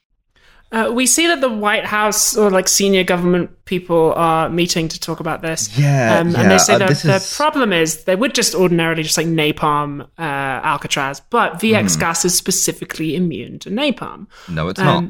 [0.72, 4.98] Uh, we see that the White House or like senior government people are meeting to
[5.00, 5.68] talk about this.
[5.76, 8.54] Yeah, um, yeah, and they say uh, that the is- problem is they would just
[8.54, 12.00] ordinarily just like napalm uh, Alcatraz, but VX Hmm.
[12.00, 14.26] gas is specifically immune to napalm.
[14.48, 15.04] no, it's not.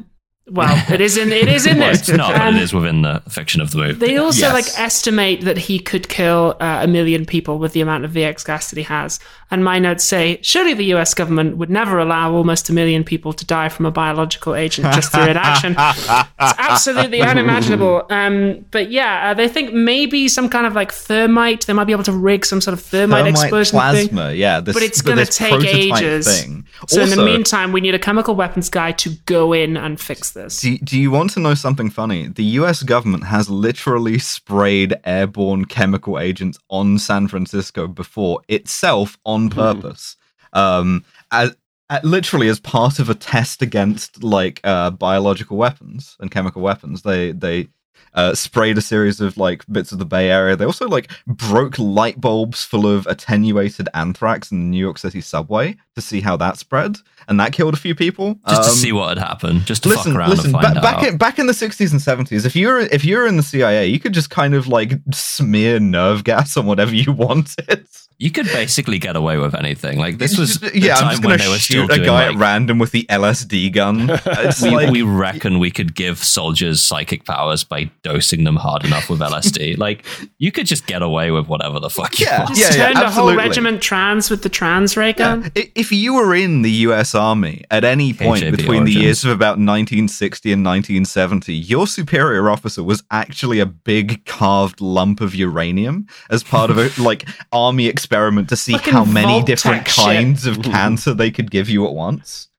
[0.49, 2.09] Well, it is in it is in Well, this.
[2.09, 3.93] it's not, but Um, it is within the fiction of the movie.
[3.93, 4.53] They also Yes.
[4.53, 8.43] like estimate that he could kill uh, a million people with the amount of VX
[8.45, 9.19] gas that he has.
[9.51, 13.33] And my notes say, surely the US government would never allow almost a million people
[13.33, 15.75] to die from a biological agent just through inaction.
[15.77, 16.07] it's
[16.39, 18.03] absolutely unimaginable.
[18.09, 21.67] Um, but yeah, uh, they think maybe some kind of like thermite.
[21.67, 24.07] They might be able to rig some sort of thermite, Thermite explosion thing.
[24.09, 24.59] plasma, yeah.
[24.59, 26.41] This, But it's going to take ages.
[26.41, 26.65] Thing.
[26.87, 30.31] So in the meantime, we need a chemical weapons guy to go in and fix
[30.31, 30.40] this.
[30.47, 32.27] Do, do you want to know something funny?
[32.27, 39.49] The US government has literally sprayed airborne chemical agents on San Francisco before itself on
[39.49, 40.15] purpose.
[40.53, 41.55] Um, as,
[41.89, 47.03] at, literally as part of a test against like uh, biological weapons and chemical weapons.
[47.03, 47.67] They they
[48.13, 50.55] uh, sprayed a series of like bits of the Bay Area.
[50.55, 55.21] They also like broke light bulbs full of attenuated anthrax in the New York City
[55.21, 56.97] subway to see how that spread,
[57.27, 58.39] and that killed a few people.
[58.47, 60.45] just to Um, see what had happened, just to listen, fuck around listen.
[60.47, 60.83] and ba- find out.
[60.83, 63.87] back in back in the sixties and seventies, if you're if you're in the CIA,
[63.87, 67.85] you could just kind of like smear nerve gas on whatever you wanted.
[68.21, 69.97] You could basically get away with anything.
[69.97, 71.95] Like this was the yeah, time I'm just when gonna they were still shoot a
[71.95, 74.11] doing guy like, at random with the LSD gun.
[74.61, 79.09] We, like, we reckon we could give soldiers psychic powers by dosing them hard enough
[79.09, 79.77] with LSD.
[79.85, 80.05] like
[80.37, 82.43] you could just get away with whatever the fuck you Yeah.
[82.43, 82.55] want.
[82.55, 85.51] Just yeah, turned a whole regiment trans with the trans ray gun.
[85.55, 87.15] I- If you were in the U.S.
[87.15, 92.49] Army at any point KGB between the years of about 1960 and 1970, your superior
[92.49, 97.87] officer was actually a big carved lump of uranium as part of a like army
[98.11, 100.03] experiment to see Fucking how many different shit.
[100.03, 102.49] kinds of cancer they could give you at once.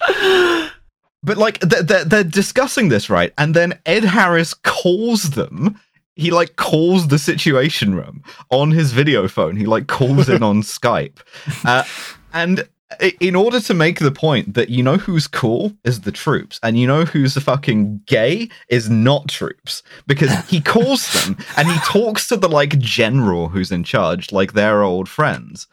[1.20, 5.78] But like they're, they're, discussing this right, and then Ed Harris calls them.
[6.14, 9.56] He like calls the situation room on his video phone.
[9.56, 11.18] He like calls in on Skype,
[11.64, 11.82] uh,
[12.32, 12.68] and
[13.20, 16.78] in order to make the point that you know who's cool is the troops, and
[16.78, 22.28] you know who's fucking gay is not troops, because he calls them and he talks
[22.28, 25.66] to the like general who's in charge, like they're old friends,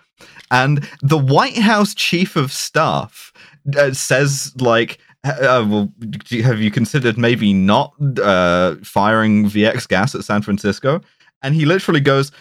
[0.52, 3.34] and the White House chief of staff
[3.78, 5.92] uh, says like uh, well,
[6.30, 11.02] you- have you considered maybe not uh, firing VX gas at San Francisco?
[11.42, 12.32] And he literally goes,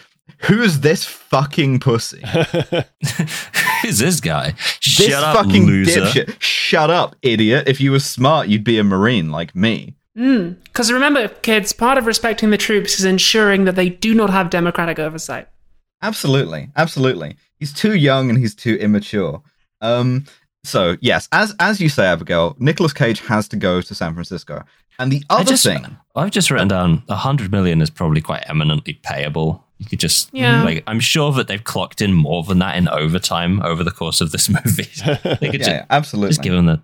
[0.43, 2.21] "Who is this fucking pussy?
[3.81, 4.51] Who's this guy?
[4.51, 6.01] This Shut up, fucking loser.
[6.01, 6.35] dipshit!
[6.39, 7.67] Shut up, idiot!
[7.67, 12.05] If you were smart, you'd be a marine like me." Because remember, kids, part of
[12.05, 15.49] respecting the troops is ensuring that they do not have democratic oversight.
[16.01, 17.35] Absolutely, absolutely.
[17.59, 19.41] He's too young and he's too immature.
[19.81, 20.25] Um,
[20.63, 24.63] so yes, as as you say, Abigail, Nicolas Cage has to go to San Francisco.
[24.97, 27.89] And the other I other just, thing, I've just written down a hundred million is
[27.89, 29.64] probably quite eminently payable.
[29.77, 30.63] You could just, Yeah.
[30.63, 34.21] like, I'm sure that they've clocked in more than that in overtime over the course
[34.21, 34.87] of this movie.
[35.39, 36.29] they could yeah, just, absolutely.
[36.29, 36.81] just give them the.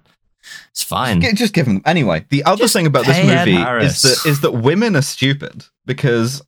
[0.72, 1.22] It's fine.
[1.22, 1.82] G- just give them.
[1.86, 5.66] Anyway, the other Just thing about this movie is that is that women are stupid
[5.86, 6.42] because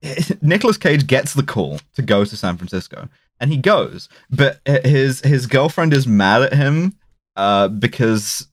[0.42, 3.08] Nicolas Cage gets the call to go to San Francisco,
[3.40, 6.94] and he goes, but his his girlfriend is mad at him
[7.36, 8.46] uh, because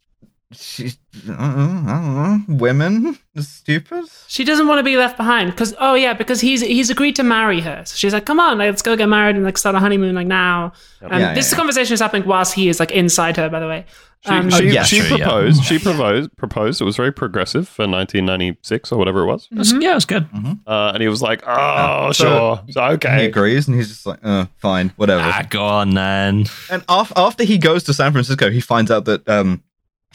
[0.52, 1.38] she's I don't
[1.86, 4.06] know, I don't know, women are stupid.
[4.28, 7.24] She doesn't want to be left behind because oh yeah, because he's he's agreed to
[7.24, 7.84] marry her.
[7.86, 10.28] So she's like, come on, let's go get married and like start a honeymoon like
[10.28, 10.74] now.
[11.02, 11.58] Um, Yeah, this yeah, yeah.
[11.58, 13.50] conversation is happening whilst he is like inside her.
[13.50, 13.86] By the way,
[14.26, 15.26] um, she, yeah, she true, yeah.
[15.26, 15.64] proposed.
[15.64, 16.36] She proposed.
[16.38, 16.82] Proposed.
[16.82, 19.48] It was very progressive for 1996 or whatever it was.
[19.52, 20.28] It was- yeah, it was good.
[20.68, 24.06] Uh, and he was like, "Oh, So- sure, so, He okay." agrees, and he's just
[24.06, 25.22] like, uh, fine, whatever.
[25.24, 26.46] Ah, go on then.
[26.72, 29.62] And af- after he goes to San Francisco, he finds out that um,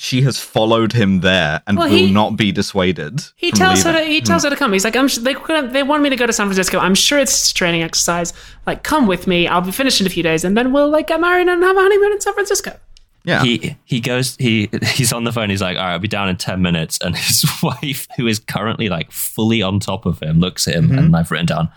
[0.03, 3.21] she has followed him there and Well, will he- not be dissuaded.
[3.37, 4.73] he from tells her to, he tells her to come.
[4.73, 5.35] He's like, I'm sh- they
[5.73, 6.79] they want me to go to San Francisco.
[6.79, 8.33] I'm sure it's a training exercise.
[8.67, 9.47] Like, come with me.
[9.47, 11.77] I'll be finished in a few days, and then we'll like get married and have
[11.77, 12.79] a honeymoon in San Francisco.
[13.25, 13.43] Yeah.
[13.43, 15.51] He he goes he he's on the phone.
[15.51, 18.39] He's like, "All right, I'll be down in ten minutes." And his wife, who is
[18.39, 20.99] currently like fully on top of him, looks at him Mhm.
[20.99, 21.69] and I've written down,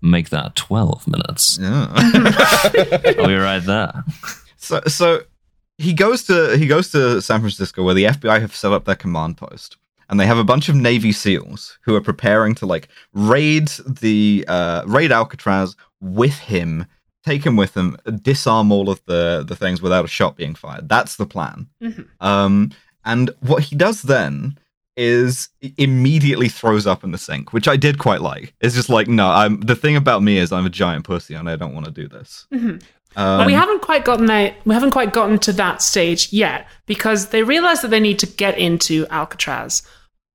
[0.00, 1.88] "Make that twelve minutes." yeah.
[3.18, 4.04] I'll be right there.
[4.58, 5.22] So, so
[5.78, 8.94] he goes to he goes to San Francisco where the FBI have set up their
[8.94, 9.76] command post,
[10.08, 14.44] and they have a bunch of Navy SEALs who are preparing to like raid the
[14.48, 16.86] uh, raid Alcatraz with him,
[17.24, 20.88] take him with them, disarm all of the the things without a shot being fired.
[20.88, 21.68] That's the plan.
[21.82, 22.06] Mhm.
[22.20, 22.70] Um,
[23.04, 24.58] and what he does then
[24.94, 28.52] is immediately throws up in the sink, which I did quite like.
[28.60, 31.48] It's just like, no, I'm the thing about me is I'm a giant pussy and
[31.48, 32.46] I don't want to do this.
[32.52, 32.82] Mhm.
[33.16, 34.54] Um, But we haven't quite gotten there.
[34.64, 38.26] We haven't quite gotten to that stage yet because they realize that they need to
[38.26, 39.82] get into Alcatraz,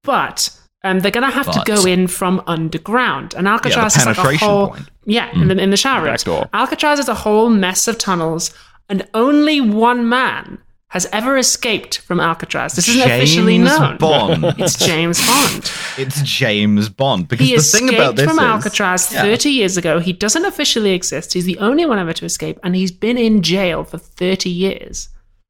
[0.03, 0.49] but
[0.83, 3.33] um, they're going to have to go in from underground.
[3.33, 4.89] And yeah, Alcatraz is like a whole point.
[5.05, 6.23] yeah in the in the shower rooms.
[6.53, 8.53] Alcatraz is a whole mess of tunnels,
[8.89, 12.73] and only one man has ever escaped from Alcatraz.
[12.73, 13.97] This isn't officially known.
[13.97, 14.43] Bond.
[14.57, 15.71] It's James Bond.
[15.97, 19.23] It's James Bond because He the thing escaped about this from is, Alcatraz Yeah.
[19.23, 19.99] 30 years ago.
[19.99, 21.33] He doesn't officially exist.
[21.33, 25.09] He's the only one ever to escape, and he's been in jail for 30 years.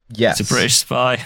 [0.09, 1.17] yes, It's a British spy.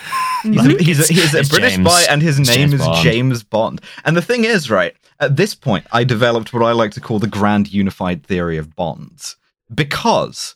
[0.43, 1.87] He's a, he's a, he's a British James.
[1.89, 3.03] spy, and his name James is Bond.
[3.03, 3.81] James Bond.
[4.03, 7.19] And the thing is, right at this point, I developed what I like to call
[7.19, 9.35] the grand unified theory of bonds
[9.73, 10.55] because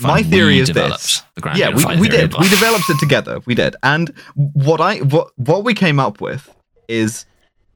[0.00, 1.22] my theory we is developed this.
[1.34, 2.34] the grand yeah, we, unified we theory did.
[2.34, 3.40] of We developed it together.
[3.46, 3.76] We did.
[3.82, 6.48] And what I what what we came up with
[6.88, 7.26] is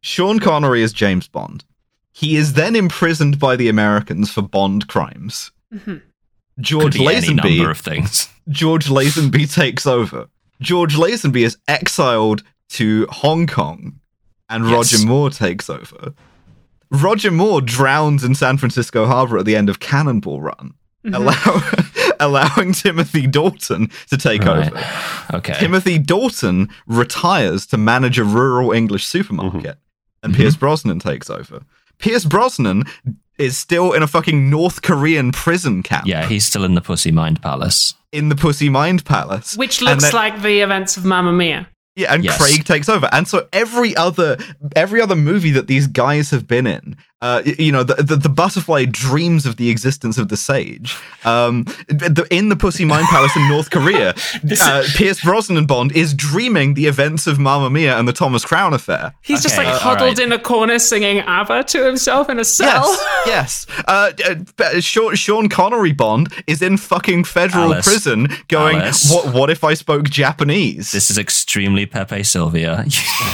[0.00, 1.64] Sean Connery is James Bond.
[2.12, 5.50] He is then imprisoned by the Americans for Bond crimes.
[5.74, 6.00] Mhm.
[6.60, 8.28] George Could be any Lazenby number of things.
[8.48, 10.28] George Lazenby takes over.
[10.60, 13.98] George Lazenby is exiled to Hong Kong,
[14.48, 14.92] and Yes.
[14.92, 16.14] Roger Moore takes over.
[16.90, 20.74] Roger Moore drowns in San Francisco Harbor at the end of Cannonball Run,
[21.04, 21.14] Mm-hmm.
[21.14, 21.83] allow-
[22.20, 24.66] allowing Timothy Dalton to take Right.
[24.72, 24.84] over.
[25.38, 25.54] Okay.
[25.58, 29.78] Timothy Dalton retires to manage a rural English supermarket,
[30.22, 30.36] and Mhm.
[30.36, 31.60] Pierce Brosnan takes over.
[31.98, 32.84] Pierce Brosnan
[33.38, 37.10] is still in a fucking North Korean prison camp yeah, he's still in the Pussy
[37.10, 37.94] Mind Palace.
[38.12, 39.56] in the Pussy Mind Palace.
[39.56, 41.68] Which looks then- like the events of Mamma Mia.
[41.96, 42.38] Yeah, and Yes.
[42.38, 44.36] Craig takes over, and so every other
[44.74, 48.28] every other movie that these guys have been in, uh, you know, the, the the
[48.28, 50.94] butterfly dreams of the existence of the sage.
[51.24, 54.14] Um, the, in the Pussy Mind Palace in North Korea,
[54.60, 58.74] uh, Pierce Brosnan Bond is dreaming the events of Mamma Mia and the Thomas Crown
[58.74, 59.14] affair.
[59.22, 60.18] He's just like uh, huddled alright.
[60.18, 62.94] in a corner singing ABBA to himself in a cell.
[63.24, 63.84] Yes, yes.
[63.88, 64.12] Uh,
[64.58, 67.86] uh, Sean, Sean Connery Bond is in fucking federal Alice.
[67.86, 69.10] prison, going, Alice.
[69.10, 69.32] "What?
[69.32, 70.92] What if I spoke Japanese?
[70.92, 72.84] This is extremely Pepe Sylvia.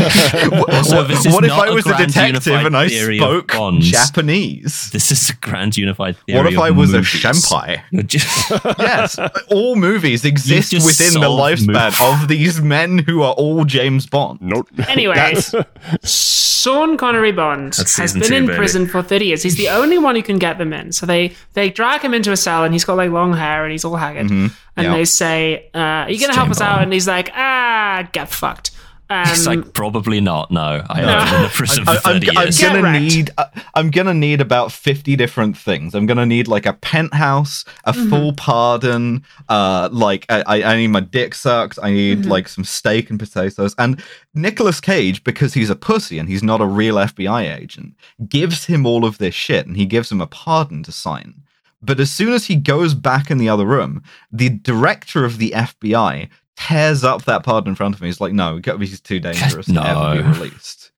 [0.48, 3.46] what, Also, what- what if I was a grand detective unified and I theory of
[3.82, 4.06] spoke.
[4.06, 4.90] Japanese?
[4.90, 6.38] this is a grand unified theory.
[6.38, 7.24] What if of I was movies.
[7.24, 8.06] a senpai?
[8.06, 9.18] Just- yes,
[9.50, 14.40] all movies exist within the solved lifespan of these men who are all James Bond.
[14.40, 14.68] Nope.
[14.88, 15.54] Anyway, That's
[16.02, 18.56] Sean Connery Bond That's has been two, in baby.
[18.56, 19.42] prison for 30 years.
[19.42, 20.92] He's the only one who can get them in.
[20.92, 23.72] So they, they drag him into a cell and he's got like long hair and
[23.72, 24.30] he's all haggard.
[24.30, 24.92] And yeah.
[24.94, 26.82] they say, uh, Are you going to help James us out?
[26.82, 28.72] And he's like, Ah, get fucked.
[29.10, 30.52] Um, He's like, probably not.
[30.52, 31.06] No, I No.
[31.08, 32.58] have been in prison I, for I'm, 30 I'm years.
[32.60, 33.30] Get gonna need.
[33.36, 33.44] Uh,
[33.74, 35.94] I'm gonna need about fifty different things.
[35.96, 38.08] I'm gonna need like a penthouse, a Mm-hmm.
[38.08, 39.24] full pardon.
[39.48, 41.78] Uh, like I, I I need my dick sucked.
[41.82, 42.30] I need Mm-hmm.
[42.30, 43.74] like some steak and potatoes.
[43.78, 44.00] And
[44.32, 47.94] Nicolas Cage, because he's a pussy and he's not a real FBI agent,
[48.28, 51.42] gives him all of this shit, and he gives him a pardon to sign.
[51.82, 55.50] But as soon as he goes back in the other room, the director of the
[55.52, 56.28] FBI
[56.68, 58.08] tears up that pardon in front of me.
[58.08, 60.92] He's like, "No, he's too dangerous to ever be released."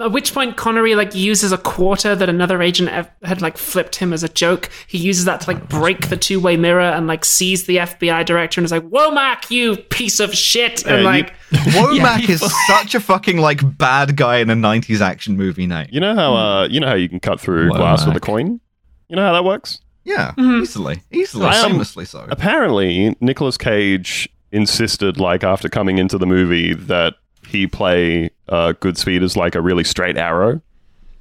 [0.00, 2.88] At which point Connery like uses a quarter that another agent
[3.24, 4.70] had like flipped him as a joke.
[4.86, 8.60] He uses that to like break the two-way mirror and like sees the FBI director
[8.60, 12.94] and is like, "Womack, you piece of shit!" And you- like, Womack Yeah, is such
[12.94, 15.88] a fucking like bad guy in a '90s action movie name.
[15.90, 17.76] You know how uh, you know how you can cut through Womack.
[17.76, 18.60] glass with a coin.
[19.08, 19.80] You know how that works.
[20.04, 20.62] Yeah, Mhm.
[20.62, 22.26] easily, easily, I seamlessly so.
[22.30, 27.14] Apparently, Nicolas Cage insisted, like after coming into the movie, that
[27.48, 30.60] he play uh, Goodspeed as like a really straight arrow.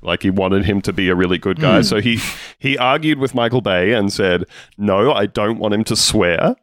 [0.02, 1.82] Like he wanted him to be a really good guy.
[1.82, 2.20] So he
[2.58, 4.45] he argued with Michael Bay and said,
[4.78, 6.56] "No, I don't want him to swear."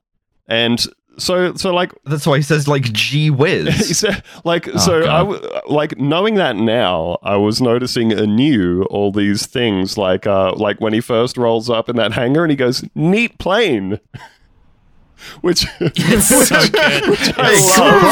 [0.48, 0.86] And
[1.18, 5.00] so so like That's why he says like "gee he whiz." said, like Oh, so
[5.00, 5.32] I God.
[5.32, 10.80] w- like knowing that now i was noticing anew all these things like uh like
[10.80, 13.98] when he first rolls up in that hangar and he goes neat plane
[15.40, 17.08] which It's so good.
[17.08, 18.02] which I Hey, love.
[18.02, 18.10] cool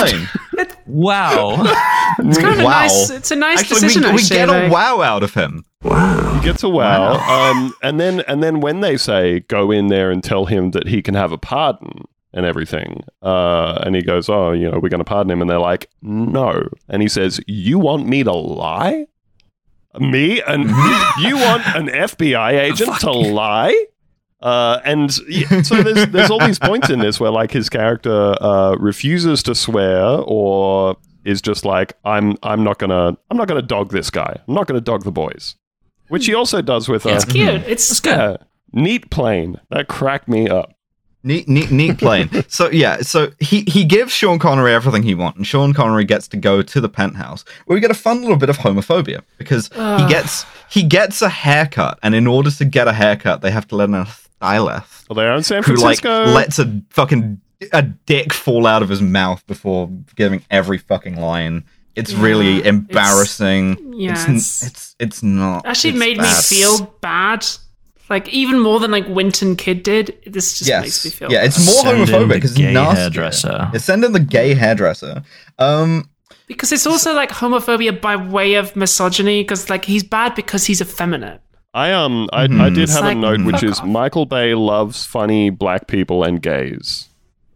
[0.57, 0.69] plane.
[0.87, 1.63] Wow.
[2.19, 2.71] it's kind of a Wow.
[2.81, 3.11] nice.
[3.11, 4.03] It's a nice Actually, decision.
[4.05, 5.65] we, we get like- a wow out of him.
[5.83, 6.35] Wow.
[6.35, 10.11] He gets a wow, Um, and then and then when they say go in there
[10.11, 12.05] and tell him that he can have a pardon
[12.35, 13.05] and everything.
[13.23, 15.89] Uh, and he goes, "Oh, you know, we're going to pardon him." And they're like,
[16.03, 19.07] "No." And he says, "You want me to lie?
[19.99, 20.43] Me?
[20.43, 20.65] And
[21.21, 23.87] you want an FBI agent to lie?"
[24.43, 28.35] Uh, and yeah, so there's there's all these points in this where like his character
[28.43, 33.63] uh, refuses to swear or is just like I'm I'm not gonna I'm not gonna
[33.63, 34.39] dog this guy.
[34.47, 35.57] I'm not gonna dog the boys,
[36.09, 37.63] which he also does with It's uh, cute.
[37.67, 38.11] It's good.
[38.19, 38.37] yeah,
[38.75, 40.74] neat plane that cracked me up.
[41.27, 42.29] Neat, neat, neat plane.
[42.49, 46.29] so yeah, so he he gives Sean Connery everything he wants, and Sean Connery gets
[46.29, 49.69] to go to the penthouse where we get a fun little bit of homophobia because
[49.69, 53.67] he gets he gets a haircut, and in order to get a haircut, they have
[53.69, 56.33] to let in a stylist Well, they're in San who like Francisco.
[56.33, 57.41] lets a fucking
[57.73, 61.65] a dick fall out of his mouth before giving every fucking line.
[61.97, 63.95] It's really Yeah, embarrassing.
[63.95, 65.65] yeah, it's, it's- it's it's not.
[65.65, 67.47] Actually it's made me feel bad.
[68.11, 70.15] Like even more than like Wint and Kidd did.
[70.27, 73.01] This just makes me feel yeah, it's more Send in homophobic the because gay nastier.
[73.03, 73.71] hairdresser.
[73.73, 75.23] Yeah, send in the gay hairdresser.
[75.59, 76.11] Um,
[76.47, 80.83] because it's also like homophobia by way of misogyny because like he's bad because he's
[80.83, 81.41] effeminate.
[81.73, 82.61] I um I, Mhm.
[82.61, 83.87] I did It's have like, a note which is off.
[83.87, 87.09] Michael Bay loves funny black people and gays.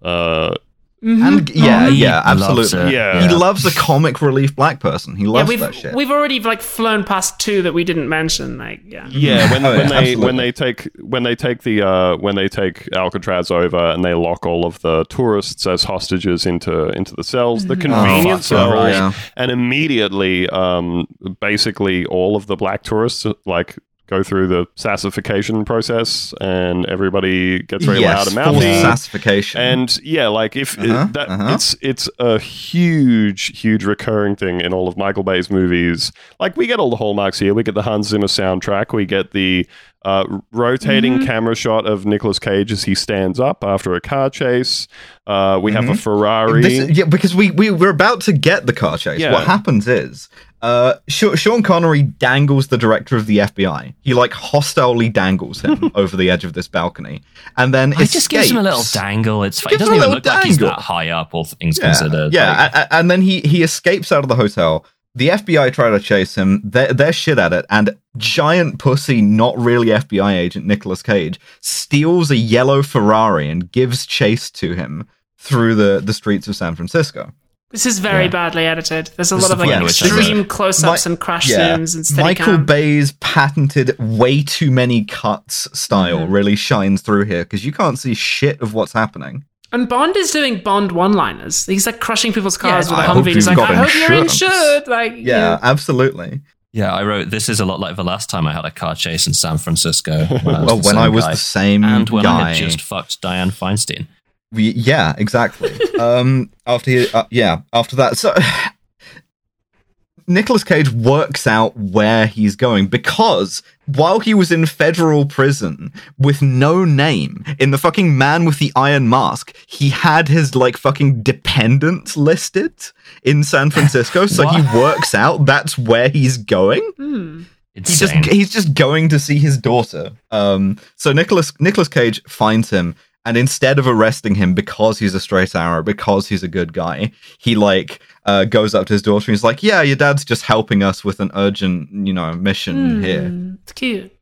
[0.03, 0.55] Uh,
[1.01, 2.41] and yeah, Oh, yeah, loves
[2.73, 2.91] absolutely.
[2.91, 2.95] it.
[2.95, 3.29] Yeah.
[3.29, 5.15] He loves a comic relief black person.
[5.17, 5.95] He Yeah, loves we've that shit.
[5.95, 8.59] we've already like flown past two that we didn't mention.
[8.59, 10.25] Like yeah, yeah, when, Oh, yeah, when they absolutely.
[10.27, 14.15] when they take when they take the uh, when they take Alcatraz over and they
[14.15, 18.73] lock all of the tourists as hostages into into the cells, the convenience fuck, cells,
[18.75, 19.13] right, yeah.
[19.37, 21.07] and immediately, um,
[21.41, 23.77] basically all of the black tourists like
[24.09, 28.81] go through the sassification process, and everybody gets very yes, loud and forced mouthy.
[28.81, 29.61] sassification.
[29.61, 31.55] And yeah, like if Uh-huh, that uh-huh.
[31.55, 36.13] it's it's a huge, huge recurring thing in all of Michael Bay's movies.
[36.41, 37.55] Like we get all the hallmarks here.
[37.55, 38.93] We get the Hans Zimmer soundtrack.
[38.93, 39.67] We get the
[40.05, 41.27] uh, rotating Mm-hmm.
[41.27, 44.87] camera shot of Nicolas Cage as he stands up after a car chase.
[45.27, 45.99] Uh, we have a Mhm.
[45.99, 46.63] Ferrari.
[46.63, 49.19] This- yeah, because we, we we're about to get the car chase.
[49.21, 49.33] Yeah.
[49.33, 50.29] What happens is,
[50.61, 53.95] uh, Sean Connery dangles the director of the FBI.
[54.01, 57.23] He like hostilely dangles him over the edge of this balcony,
[57.57, 59.45] and then it just gives him a little dangle.
[59.45, 59.75] It's fine.
[59.75, 60.77] It doesn't even look like he's dangle.
[60.77, 62.33] that high up, all things Yeah, considered.
[62.33, 64.85] yeah, Like, and then he he escapes out of the hotel.
[65.15, 66.61] The FBI try to chase him.
[66.65, 67.67] They're, they're shit at it.
[67.71, 74.07] And giant pussy, not really FBI agent Nicolas Cage steals a yellow Ferrari and gives
[74.07, 77.33] chase to him through the, the streets of San Francisco.
[77.71, 78.31] This is very Yeah.
[78.31, 79.11] badly edited.
[79.17, 81.49] There's a This lot of like point at which I extreme close-ups Mi- and crash
[81.51, 81.77] Yeah.
[81.77, 82.65] zooms and steady Michael cam.
[82.65, 86.33] Bay's patented way too many cuts style Mm-hmm.
[86.33, 89.45] really shines through here because you can't see shit of what's happening.
[89.71, 91.67] And Bond is doing Bond one-liners.
[91.67, 93.35] He's like crushing people's cars Yeah, with a I hope Humvee.
[93.35, 94.89] He's like, got I hope you're insurance." insured.
[94.89, 96.41] Like, Yeah, absolutely.
[96.73, 98.95] yeah, I wrote this is a lot like the last time I had a car
[98.95, 100.25] chase in San Francisco.
[100.25, 101.31] When I was Well, the when same I was guy.
[101.33, 102.41] the same and when guy.
[102.41, 104.07] I had just fucked Dianne Feinstein.
[104.53, 105.73] We, yeah, exactly.
[105.99, 108.35] um, after he, uh, yeah, after that, so
[110.27, 116.43] Nicolas Cage works out where he's going because while he was in federal prison with
[116.43, 121.23] no name in the fucking man with the iron mask, he had his like fucking
[121.23, 122.75] dependents listed
[123.23, 124.27] in San Francisco.
[124.27, 127.43] so he works out that's where he's going Hmm.
[127.75, 130.11] he just he's just going to see his daughter.
[130.31, 135.21] Um, so Nicolas Nicolas Cage finds him, and instead of arresting him because he's a
[135.21, 139.31] straight arrow, because he's a good guy, he like uh, goes up to his daughter
[139.31, 142.97] and he's like, "Yeah, your dad's just helping us with an urgent, you know, mission
[142.97, 143.03] Hmm.
[143.03, 144.13] here." It's cute.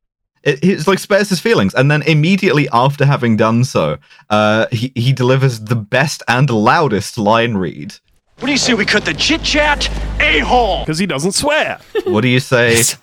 [0.42, 3.99] It, it's like spares his feelings, and then immediately after having done so,
[4.30, 7.94] uh, he he delivers the best and loudest line read.
[8.38, 9.88] What do you say we cut the chit chat?
[10.20, 10.80] A hole!
[10.80, 11.78] because he doesn't swear.
[12.05, 12.82] What do you say?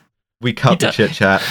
[0.42, 1.42] We cut the chit chat.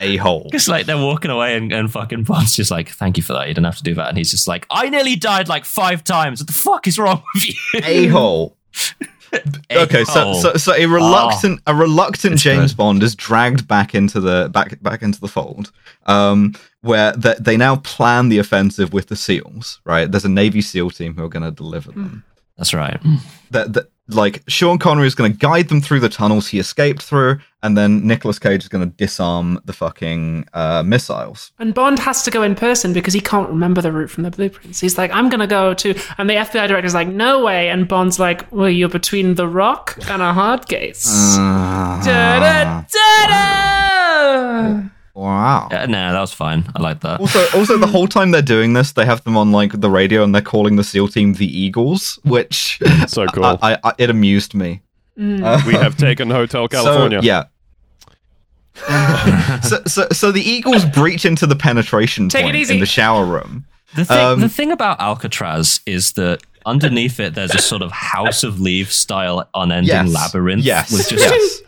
[0.00, 0.48] A hole.
[0.52, 3.48] It's like they're walking away and, and fucking Bond's just like, thank you for that.
[3.48, 4.08] You didn't have to do that.
[4.08, 6.40] And he's just like, I nearly died like five times.
[6.40, 7.54] What the fuck is wrong with you?
[7.84, 8.56] A hole.
[9.72, 10.34] okay, so, A-hole.
[10.34, 12.76] so so a reluctant a reluctant James good.
[12.78, 15.70] Bond is dragged back into the back back into the fold,
[16.06, 19.80] um, where th- they now plan the offensive with the SEALs.
[19.84, 22.24] Right, there's a Navy SEAL team who are going to deliver them.
[22.56, 23.00] That's right.
[23.52, 27.02] That, that like Sean Connery is going to guide them through the tunnels he escaped
[27.02, 31.52] through, and then Nicolas Cage is going to disarm the fucking uh, missiles.
[31.58, 34.30] And Bond has to go in person because he can't remember the route from the
[34.30, 34.80] blueprints.
[34.80, 35.94] He's like, I'm going to go to.
[36.18, 37.68] And the FBI director's like, no way.
[37.68, 41.06] And Bond's like, well, you're between the rock and a hard case.
[41.36, 44.89] Uh, Da-da, da-da!
[45.14, 45.68] Wow.
[45.70, 46.64] Yeah, no, that was fine.
[46.74, 47.20] I like that.
[47.20, 50.22] Also, also, the whole time they're doing this, they have them on like the radio,
[50.24, 53.44] and they're calling the SEAL team the Eagles, which So cool.
[53.44, 54.82] I, I, I, it amused me.
[55.20, 57.20] Uh, we have taken Hotel California.
[57.20, 57.44] So, yeah.
[59.62, 63.66] so, so, so the Eagles breach into the penetration Take point in the shower room,
[63.94, 67.90] The thing, Um, the thing about Alcatraz is that underneath it, there's a sort of
[67.92, 70.12] House of Leaves style unending Yes.
[70.14, 70.92] labyrinth Yes.
[70.92, 71.60] with just yes.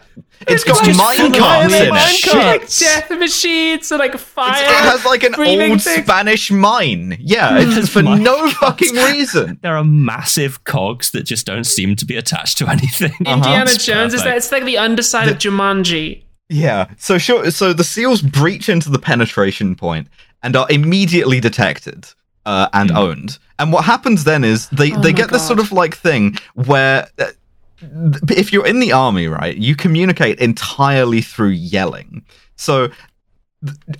[0.48, 1.90] It's got just mine full of carts in it.
[1.90, 4.50] Like death machines and like fire.
[4.50, 6.02] It has like an old thing.
[6.02, 7.16] Spanish mine.
[7.20, 8.54] Yeah, it's just for mine no carts.
[8.54, 9.58] fucking reason.
[9.62, 13.14] there are massive cogs that just don't seem to be attached to anything.
[13.20, 14.36] Indiana It's Jones is that?
[14.36, 16.24] It's like the underside of Jumanji.
[16.48, 16.90] Yeah.
[16.98, 17.50] So sure.
[17.50, 20.08] So the seals breach into the penetration point
[20.42, 22.08] and are immediately detected
[22.44, 22.96] uh, and hmm.
[22.96, 23.38] owned.
[23.58, 26.36] And what happens then is they Oh they my get this sort of like thing
[26.54, 27.08] where.
[27.18, 27.26] Uh,
[28.30, 32.24] If you're in the army, right, you communicate entirely through yelling.
[32.56, 32.88] So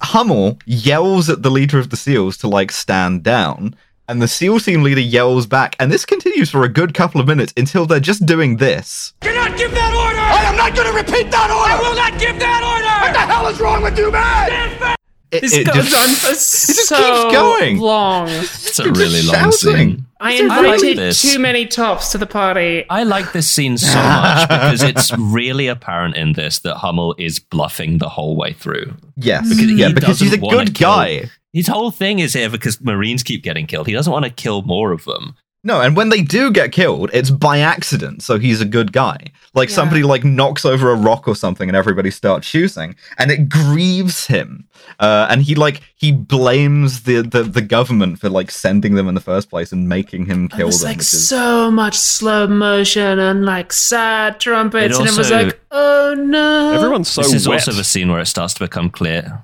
[0.01, 3.75] Hummel yells at the leader of the SEALs to like stand down,
[4.09, 7.27] and the SEAL team leader yells back, and this continues for a good couple of
[7.27, 9.15] minutes until they're just doing this.
[9.21, 10.19] Do not give that order!
[10.19, 11.73] I am not going to repeat that order!
[11.73, 13.07] I will not give that order!
[13.07, 14.97] What the hell is wrong with you, man?
[15.33, 17.79] It, This it goes just- on for just so keeps going.
[17.79, 18.29] long.
[18.29, 19.89] It's a You're just really long shouting.
[19.97, 20.07] scene.
[20.21, 21.23] I I like invited this.
[21.23, 22.85] too many tops to the party.
[22.89, 27.39] I like this scene so much because it's really apparent in this that Hummel is
[27.41, 28.95] bluffing the whole way through.
[29.17, 31.31] Yes, Because he yeah, because he's a doesn't good kill- guy.
[31.53, 33.87] His whole thing is here because Marines keep getting killed.
[33.87, 35.35] He doesn't want to kill more of them.
[35.65, 39.17] No, and when they do get killed, it's by accident, so he's a good guy.
[39.55, 39.77] Like Yeah.
[39.77, 44.27] somebody like knocks over a rock or something, and everybody starts shooting, and it grieves
[44.27, 44.65] him.
[44.99, 49.15] Uh, and he like he blames the, the the government for like sending them in
[49.15, 50.89] the first place and making him kill There's them.
[50.89, 55.61] like is- so much slow motion and like sad trumpets, It and it was like,
[55.71, 56.73] oh no.
[56.73, 57.61] Everyone's so this is wet.
[57.61, 59.43] also the scene where it starts to become clear.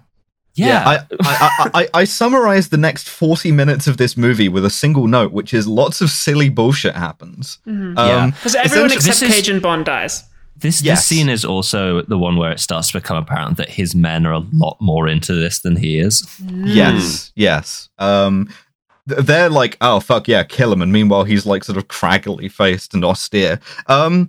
[0.58, 4.48] Yeah, Yeah, I, I, I, I, I summarized the next 40 minutes of this movie
[4.48, 7.58] with a single note, which is lots of silly bullshit happens.
[7.66, 7.96] Mhm.
[7.98, 10.24] Um, Because everyone except this is- Cage and Bond dies.
[10.56, 10.98] this Yes.
[10.98, 14.26] this scene is also the one where it starts to become apparent that his men
[14.26, 16.26] are a lot more into this than he is.
[16.64, 17.88] Yes, yes.
[17.98, 18.48] Um,
[19.06, 22.92] they're like, oh fuck yeah, kill him, and meanwhile he's like sort of craggly faced
[22.92, 23.58] and austere.
[23.86, 24.28] Um,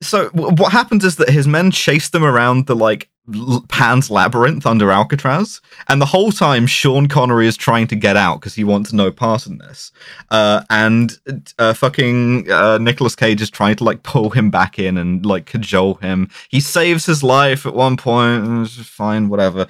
[0.00, 3.13] so w- what happens is that his men chase them around the like l-
[3.68, 8.40] Pan's labyrinth under Alcatraz, and the whole time Sean Connery is trying to get out
[8.40, 9.92] because he wants no part in this.
[10.30, 11.18] Uh, and
[11.58, 15.46] uh, fucking uh, Nicolas Cage is trying to like pull him back in and like
[15.46, 16.28] cajole him.
[16.50, 19.68] He saves his life at one point, fine, whatever.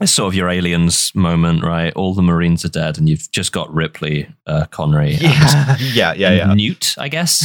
[0.00, 1.92] It's sort of your aliens moment, right?
[1.94, 6.32] All the Marines are dead, and you've just got Ripley, uh, Connery, Yeah, yeah, yeah,
[6.32, 6.54] yeah.
[6.54, 7.44] Newt, I guess.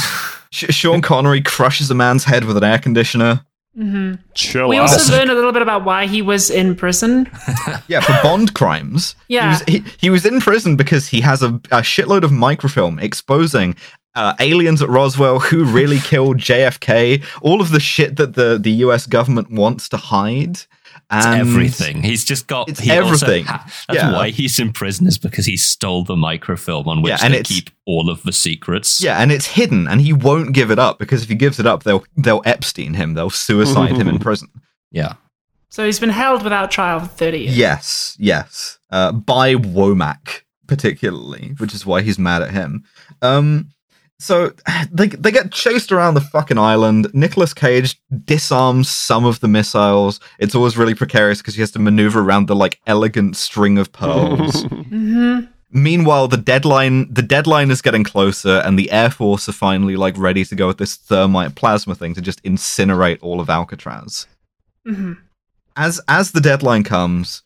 [0.51, 3.45] Sean Connery crushes a man's head with an air conditioner.
[3.79, 4.89] Hmm Chill We out.
[4.89, 7.29] also learn a little bit about why he was in prison.
[7.87, 9.15] Yeah, for Bond crimes.
[9.29, 9.43] Yeah.
[9.65, 12.99] He was, he, he was in prison because he has a, a shitload of microfilm
[12.99, 13.75] exposing
[14.15, 18.71] uh, aliens at Roswell who really killed JFK, all of the shit that the, the
[18.85, 20.59] US government wants to hide.
[21.11, 22.03] It's And everything.
[22.03, 22.69] He's just got.
[22.69, 23.45] It's he also everything.
[23.45, 24.13] ha- that's Yeah.
[24.13, 27.41] why he's in prison is because he stole the microfilm on which Yeah, and they
[27.41, 29.01] keep all of the secrets.
[29.01, 31.65] Yeah, and it's hidden, and he won't give it up because if he gives it
[31.65, 34.49] up, they'll they'll Epstein him, they'll suicide him in prison.
[34.91, 35.13] yeah.
[35.71, 37.57] So he's been held without trial for 30 years.
[37.57, 38.79] Yes, yes.
[38.91, 42.83] Uh, by Womack, particularly, which is why he's mad at him.
[43.21, 43.69] Um,
[44.19, 44.53] so
[44.91, 47.09] they they get chased around the fucking island.
[47.13, 50.19] Nicolas Cage disarms some of the missiles.
[50.39, 53.91] It's always really precarious because he has to maneuver around the like elegant string of
[53.91, 54.63] pearls.
[54.89, 55.39] hmm
[55.71, 60.17] Meanwhile, the deadline the deadline is getting closer, and the Air Force are finally like
[60.17, 64.25] ready to go with this thermite plasma thing to just incinerate all of Alcatraz
[64.85, 65.13] hmm
[65.79, 67.41] as as the deadline comes,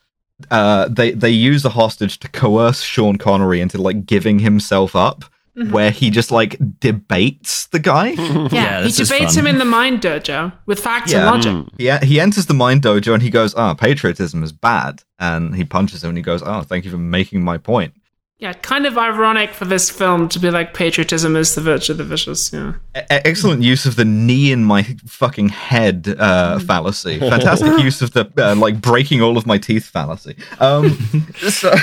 [0.49, 5.24] uh, they they use a hostage to coerce Sean Connery into like giving himself up,
[5.58, 5.70] Mhm.
[5.72, 8.08] where he just like debates the guy.
[8.18, 11.32] Yeah, Yeah, he debates him in the mind dojo with facts Yeah.
[11.34, 11.68] and logic.
[11.78, 15.64] he he enters the mind dojo and he goes, "Ah, patriotism is bad," and he
[15.64, 17.93] punches him and he goes, "Oh, thank you for making my point."
[18.39, 21.97] Yeah, kind of ironic for this film to be like patriotism is the virtue of
[21.99, 22.51] the vicious.
[22.51, 22.74] Yeah.
[22.97, 27.20] E- excellent use of the knee in my fucking head uh, fallacy.
[27.20, 30.36] Fantastic use of the uh, like breaking all of my teeth fallacy.
[30.60, 30.97] Um,
[31.49, 31.74] so,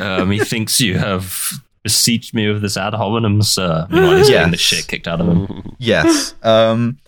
[0.00, 1.52] Um, he thinks you have
[1.82, 3.86] besieged me with this ad hominem, sir.
[3.90, 5.74] Meanwhile, he's getting the shit kicked out of him.
[5.78, 6.34] yes.
[6.42, 6.98] Um,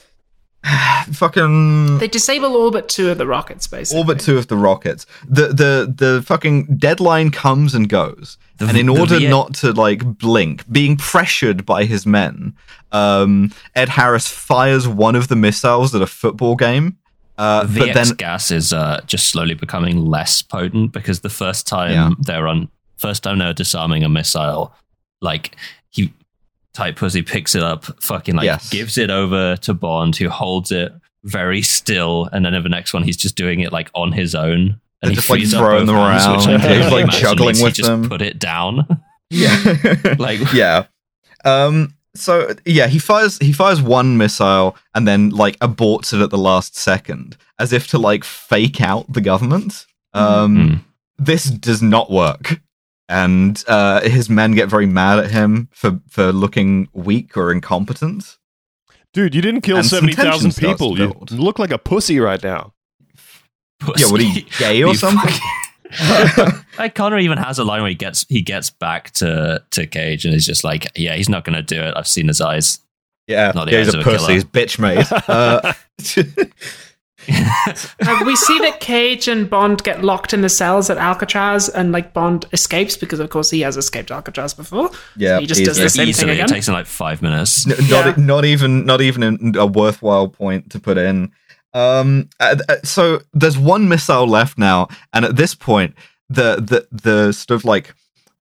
[1.13, 3.99] fucking They disable all but two of the rockets, basically.
[3.99, 5.07] all but two of the rockets.
[5.29, 9.55] The the the fucking deadline comes and goes, The- and in the order Viet- not
[9.57, 12.55] to like blink, being pressured by his men,
[12.93, 16.97] um, Ed Harris fires one of the missiles at a football game.
[17.39, 21.67] Uh, The but then gas is uh, just slowly becoming less potent because the first
[21.67, 22.11] time Yeah.
[22.21, 22.69] they're on,
[23.03, 24.73] first time they're disarming a missile,
[25.21, 25.57] like
[25.91, 26.13] he
[26.73, 28.71] type pussy picks it up, fucking like Yes.
[28.71, 30.93] gives it over to Bond, who holds it
[31.25, 34.35] very still, and then in the next one he's just doing it like on his
[34.35, 36.63] own, And he just, like, throwing them hands, which around.
[36.65, 38.09] I He's, like, juggling with just them.
[38.09, 38.87] Put it down.
[39.31, 39.57] Yeah.
[40.19, 40.85] Like yeah.
[41.45, 46.29] Um so yeah, he fires he fires one missile and then like aborts it at
[46.31, 49.87] the last second as if to like fake out the government.
[50.13, 50.75] Um Hmm.
[51.19, 52.61] this does not work.
[53.09, 58.39] And uh his men get very mad at him for for looking weak or incompetent.
[59.13, 60.99] Dude, you didn't kill And 70,000 people.
[60.99, 62.73] You look like a pussy right now.
[63.99, 65.35] Yeah, what are you gay or something?
[66.79, 70.25] like Connor even has a line where he gets he gets back to to Cage
[70.25, 71.93] and is just like, yeah, he's not going to do it.
[71.95, 72.79] I've seen his eyes.
[73.27, 74.17] yeah, Not the yeah, he's a of a pussy.
[74.19, 74.33] killer.
[74.33, 75.07] He's bitch made.
[75.29, 75.75] Uh,
[78.05, 81.93] Uh, we see that Cage and Bond get locked in the cells at Alcatraz, and
[81.93, 84.91] like Bond escapes because, of course, he has escaped Alcatraz before.
[85.17, 87.23] Yeah, so he just he's- does the same thing Easily, it takes him like five
[87.23, 87.67] minutes.
[87.71, 88.05] N- Yeah.
[88.07, 91.31] not not even not even a worthwhile point to put in.
[91.75, 95.95] Um, uh, uh, so there's one missile left now, and at this point,
[96.29, 97.95] the the the sort of like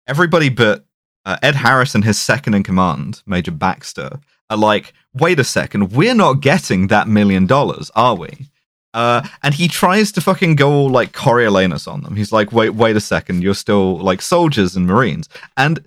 [0.08, 0.84] everybody but
[1.24, 4.18] uh, Ed Harris and his second in command, Major Baxter,
[4.50, 8.48] are like, wait a second, we're not getting that million dollars, are we?
[8.94, 12.16] Uh, and he tries to fucking go all like Coriolanus on them.
[12.16, 15.84] He's like, wait, wait a second, you're still like soldiers and marines, and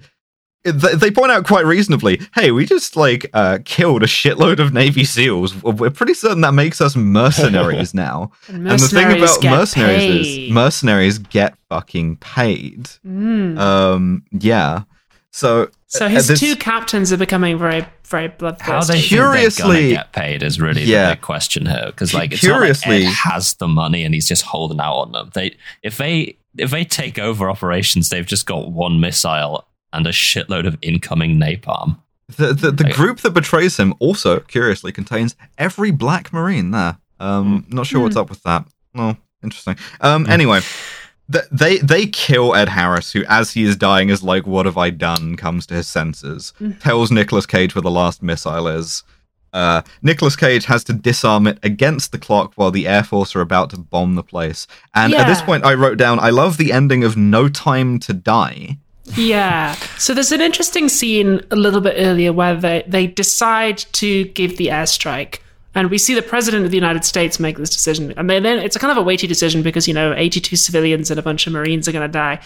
[0.72, 4.74] they, they point out quite reasonably, hey, we just like uh, killed a shitload of
[4.74, 5.62] Navy SEAls.
[5.62, 8.32] We're pretty certain that makes us mercenaries now.
[8.48, 10.48] And and the thing about mercenaries paid.
[10.48, 12.90] is mercenaries get fucking paid.
[13.06, 13.58] Mm.
[13.58, 14.84] Um, yeah.
[15.32, 18.72] So So his uh, this- two captains are becoming very, very bloodthirsty.
[18.72, 21.10] How they Curiously- think they're gonna get paid is really Yeah.
[21.10, 24.14] the big question here because like it's curiously- not like Ed has the money and
[24.14, 25.30] he's just holding out on them.
[25.34, 30.12] They if they if they take over operations, they've just got one missile and a
[30.12, 31.98] shitload of incoming napalm.
[32.36, 32.94] the the, the Okay.
[32.94, 36.98] group that betrays him also curiously contains every black marine there.
[37.22, 38.66] Um, not sure what's up with that.
[38.94, 39.78] Well, interesting.
[40.02, 40.60] Um, anyway.
[41.32, 44.78] th- They they kill Ed Harris, who, as he is dying, is like, "What have
[44.78, 49.04] I done?" Comes to his senses, tells Nicolas Cage where the last missile is.
[49.54, 53.42] Uh, Nicolas Cage has to disarm it against the clock while the Air Force are
[53.42, 54.68] about to bomb the place.
[54.94, 58.14] And at this point, I wrote down, "I love the ending of No Time to
[58.14, 58.78] Die."
[59.16, 59.74] Yeah.
[59.98, 64.58] So there's an interesting scene a little bit earlier where they, they decide to give
[64.58, 65.40] the airstrike.
[65.78, 68.12] And we see the president of the United States make this decision.
[68.18, 71.20] And then it's a kind of a weighty decision because, you know, 82 civilians and
[71.20, 72.40] a bunch of Marines are going to die.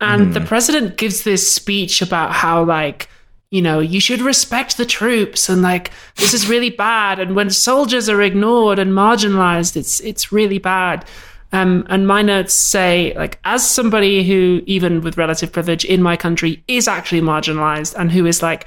[0.00, 3.08] And the president gives this speech about how, like,
[3.50, 7.20] you know, you should respect the troops and like this is really bad.
[7.20, 11.04] And when soldiers are ignored and marginalized, it's it's really bad.
[11.52, 16.16] Um, and my notes say, like, as somebody who, even with relative privilege in my
[16.16, 18.66] country, is actually marginalized and who is like,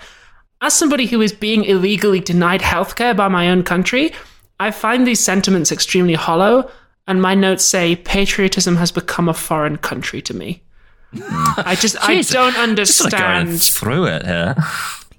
[0.65, 4.11] as somebody who is being illegally denied healthcare by my own country,
[4.59, 6.69] I find these sentiments extremely hollow.
[7.07, 10.63] And my notes say, patriotism has become a foreign country to me.
[11.13, 13.61] I just, I don't Just sort of going understand.
[13.61, 14.55] through it here.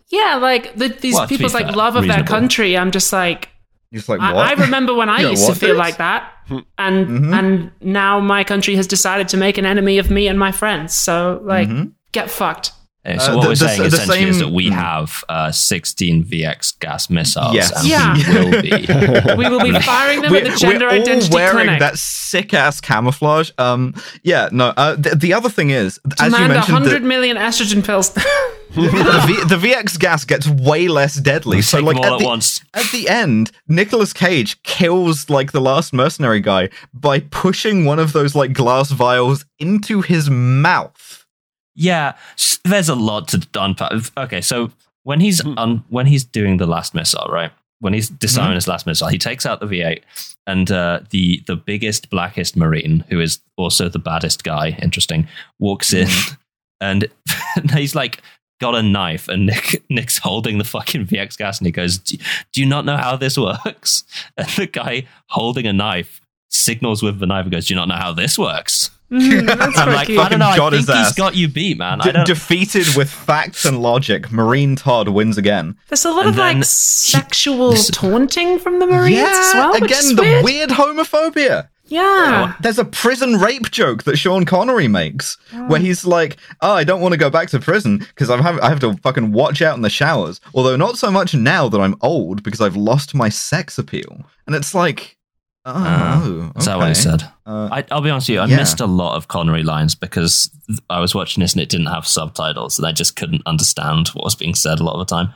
[0.09, 2.77] Yeah, like the, these Well, people's like fair, love of their country.
[2.77, 3.49] I'm just like,
[3.93, 5.79] He's like, I, "What?" I remember when I used to feel dude?
[5.79, 6.31] like that,
[6.77, 7.39] and Mhm.
[7.39, 10.93] and now my country has decided to make an enemy of me and my friends.
[10.95, 11.93] So like, Mhm.
[12.13, 12.73] get fucked.
[13.07, 14.73] Uh, so Uh, what the- we're the- saying the essentially is same- that we mm.
[14.73, 17.71] have uh, 16 VX gas missiles, Yes.
[17.79, 18.15] and Yeah.
[18.17, 18.71] we will be.
[19.37, 21.81] We will be firing them at the gender we're all identity wearing clinic.
[21.81, 23.51] that sick ass camouflage.
[23.59, 24.73] Um, yeah, no.
[24.77, 28.11] Uh, th- the other thing is, as you Demand mentioned, hundred the, million estrogen pills.
[28.75, 31.63] the, v- the VX gas gets way less deadly.
[31.63, 32.61] So, Take like them all at at the, once.
[32.75, 38.13] at the end, Nicolas Cage kills like the last mercenary guy by pushing one of
[38.13, 41.06] those like glass vials into his mouth.
[41.77, 42.15] Yeah,
[42.65, 43.93] there's a lot to unpack.
[44.17, 44.71] Okay, so
[45.05, 45.55] when he's Hmm.
[45.59, 47.53] un- when he's doing the last missile, right?
[47.81, 48.55] When he's disarming Mm-hmm.
[48.57, 50.01] his last missile, he takes out the V8,
[50.47, 55.29] and uh, the the biggest, blackest marine, who is also the baddest guy, interesting,
[55.61, 56.35] walks in, Mm-hmm.
[56.81, 57.09] and
[57.75, 58.23] he's like
[58.59, 62.17] got a knife, and Nick Nick's holding the fucking VX gas, and he goes, "Do,
[62.55, 64.05] do you not know how this works?"
[64.39, 67.89] And the guy holding a knife signals with the knife and goes, "Do you not
[67.89, 70.19] know how this works?" Mm, that's I'm quite like, cute.
[70.19, 70.47] I don't know.
[70.47, 71.15] I got think his he's ass.
[71.15, 72.01] got you beat, man.
[72.01, 72.27] I De- don't.
[72.27, 75.77] defeated with facts and logic, Marine Todd wins again.
[75.89, 79.73] There's a lot And of like he- sexual this- taunting from the Marines as well.
[79.75, 80.45] which again, is the weird.
[80.45, 81.69] weird homophobia.
[81.89, 82.55] Yeah.
[82.61, 85.39] There's a prison rape joke that Sean Connery makes
[85.69, 88.59] where he's like, "Oh, I don't want to go back to prison because I have
[88.59, 90.41] I have to fucking watch out in the showers.
[90.53, 94.57] Although not so much now that I'm old because I've lost my sex appeal." And
[94.57, 95.16] it's like,
[95.67, 97.23] oh, Uh, Is that what he said?
[97.47, 98.41] Uh, I, I'll be honest with you.
[98.41, 98.57] I Yeah.
[98.57, 100.51] missed a lot of Connery lines because
[100.89, 104.25] I was watching this and it didn't have subtitles, and I just couldn't understand what
[104.25, 105.35] was being said a lot of the time.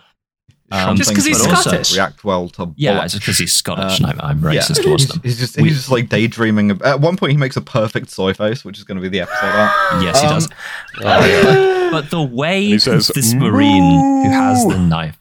[0.73, 1.95] Um, Just 'cause he's Scottish.
[1.95, 3.05] react well to Yeah, bollocks.
[3.07, 4.61] it's because he's Scottish Uh, and I'm, I'm Yeah.
[4.61, 5.21] racist towards He's, them.
[5.25, 6.71] he's just We- he's just like daydreaming.
[6.71, 9.09] Of, at one point, he makes a perfect soy face, which is going to be
[9.09, 9.73] the episode art.
[10.05, 10.49] Yes, he Um, does.
[11.03, 11.89] Oh, yeah.
[11.91, 15.19] But the way he says, this Marine who has the knife,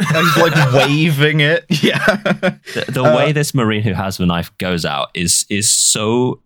[0.00, 1.64] he's like waving it.
[1.82, 5.70] Yeah, the, the Uh, way this Marine who has the knife goes out is is
[5.70, 6.40] so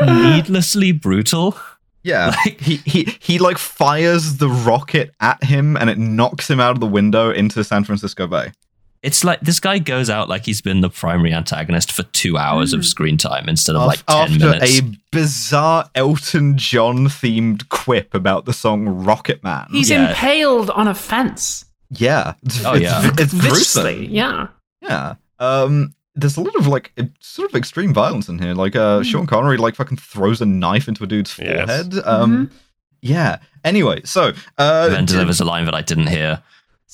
[0.00, 1.56] needlessly brutal.
[2.02, 2.34] yeah.
[2.44, 6.72] Like- he he he like fires the rocket at him, and it knocks him out
[6.72, 8.52] of the window into San Francisco Bay.
[9.02, 12.72] It's like this guy goes out like he's been the primary antagonist for two hours
[12.72, 14.78] of screen time instead of like ten After minutes.
[14.78, 19.66] a bizarre Elton John themed quip about the song Rocket Man.
[19.72, 20.08] He's Yeah.
[20.08, 21.66] impaled on a fence
[22.00, 23.10] yeah, it's, Oh, it's, yeah.
[23.18, 23.40] it's gruesome.
[23.40, 24.06] viciously.
[24.06, 24.48] Yeah.
[24.82, 25.14] Yeah.
[25.38, 28.54] Um there's a lot of like sort of extreme violence in here.
[28.54, 31.66] Like uh Sean Connery like fucking throws a knife into a dude's Yes.
[31.66, 31.94] forehead.
[32.06, 32.50] Um
[33.02, 33.38] yeah.
[33.64, 36.42] Anyway, so uh then delivers a line that I didn't hear.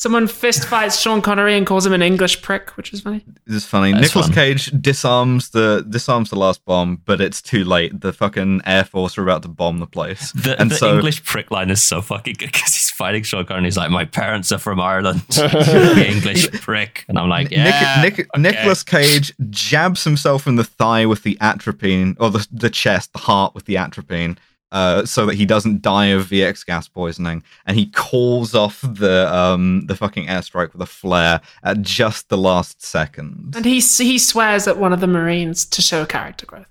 [0.00, 3.22] Someone fist fights Sean Connery and calls him an English prick, which is funny.
[3.44, 3.92] this is funny.
[3.92, 4.34] That's Nicolas fun.
[4.34, 8.00] Cage disarms the disarms the last bomb, but it's too late.
[8.00, 10.32] The fucking Air Force are about to bomb the place.
[10.32, 13.44] The, and the so English prick line is so fucking good because he's fighting Sean
[13.44, 13.64] Connery.
[13.64, 18.16] He's like, "My parents are from Ireland." the English prick, and I'm like, "Yeah." Nick,
[18.16, 22.70] Nick, okay." Nicolas Cage jabs himself in the thigh with the atropine, or the, the
[22.70, 24.38] chest, the heart with the atropine,
[24.72, 27.42] uh, so that he doesn't die of VX gas poisoning.
[27.66, 32.38] And he calls off the um, the fucking airstrike with a flare at just the
[32.38, 33.54] last second.
[33.56, 36.66] And he he swears at one of the Marines to show character growth.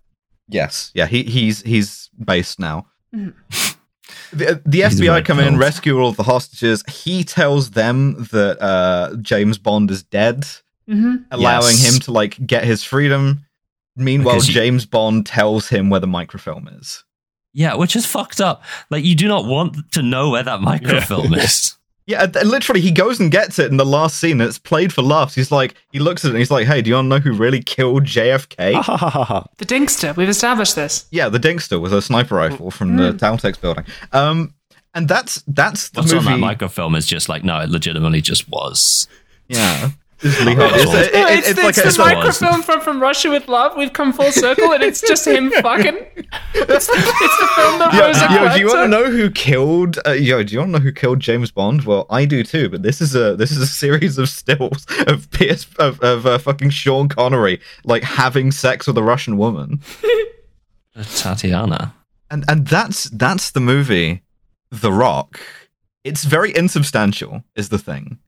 [0.47, 2.87] Yes, yeah, he, he's he's based now.
[3.15, 3.33] Mhm.
[4.31, 5.59] The, the FBI red come in, pilled.
[5.59, 6.83] rescue all of the hostages.
[6.87, 10.45] He tells them that uh, James Bond is dead.
[10.87, 11.93] hmm allowing Yes.
[11.95, 13.45] him to like get his freedom.
[13.95, 17.03] Meanwhile, Because you- James Bond tells him where the microfilm is.
[17.53, 18.63] Yeah, which is fucked up.
[18.89, 21.75] Like, you do not want to know where that microfilm is.
[22.09, 24.41] Yeah, and- and literally, he goes and gets it in the last scene.
[24.41, 25.35] It's played for laughs.
[25.35, 27.19] He's like, he looks at it and he's like, "Hey, do you want to know
[27.19, 28.73] who really killed JFK?"
[29.57, 30.15] The Dinkster.
[30.17, 31.05] We've established this.
[31.11, 33.85] yeah, the Dinkster with a sniper rifle from the Dal-Tex building.
[34.11, 34.55] Um,
[34.95, 36.29] and that's that's the What's movie.
[36.29, 39.07] on that microfilm is just like, no, it legitimately just was.
[39.47, 39.89] yeah,
[40.23, 43.77] It's like the microfilm from From Russia with Love.
[43.77, 45.95] We've come full circle, and it's just him fucking.
[45.95, 49.31] It's the, it's the film that Yo, Rosa yo, do you want to know who
[49.31, 49.97] killed?
[50.05, 51.83] Uh, yo, do you want to know who killed James Bond?
[51.85, 52.67] Well, I do too.
[52.69, 56.37] But this is a this is a series of stills of PS of, of uh,
[56.37, 59.79] fucking Sean Connery like having sex with a Russian woman,
[61.15, 61.93] Tatiana.
[62.29, 64.23] and and that's that's the movie,
[64.69, 65.39] The Rock.
[66.03, 68.19] It's very insubstantial, is the thing.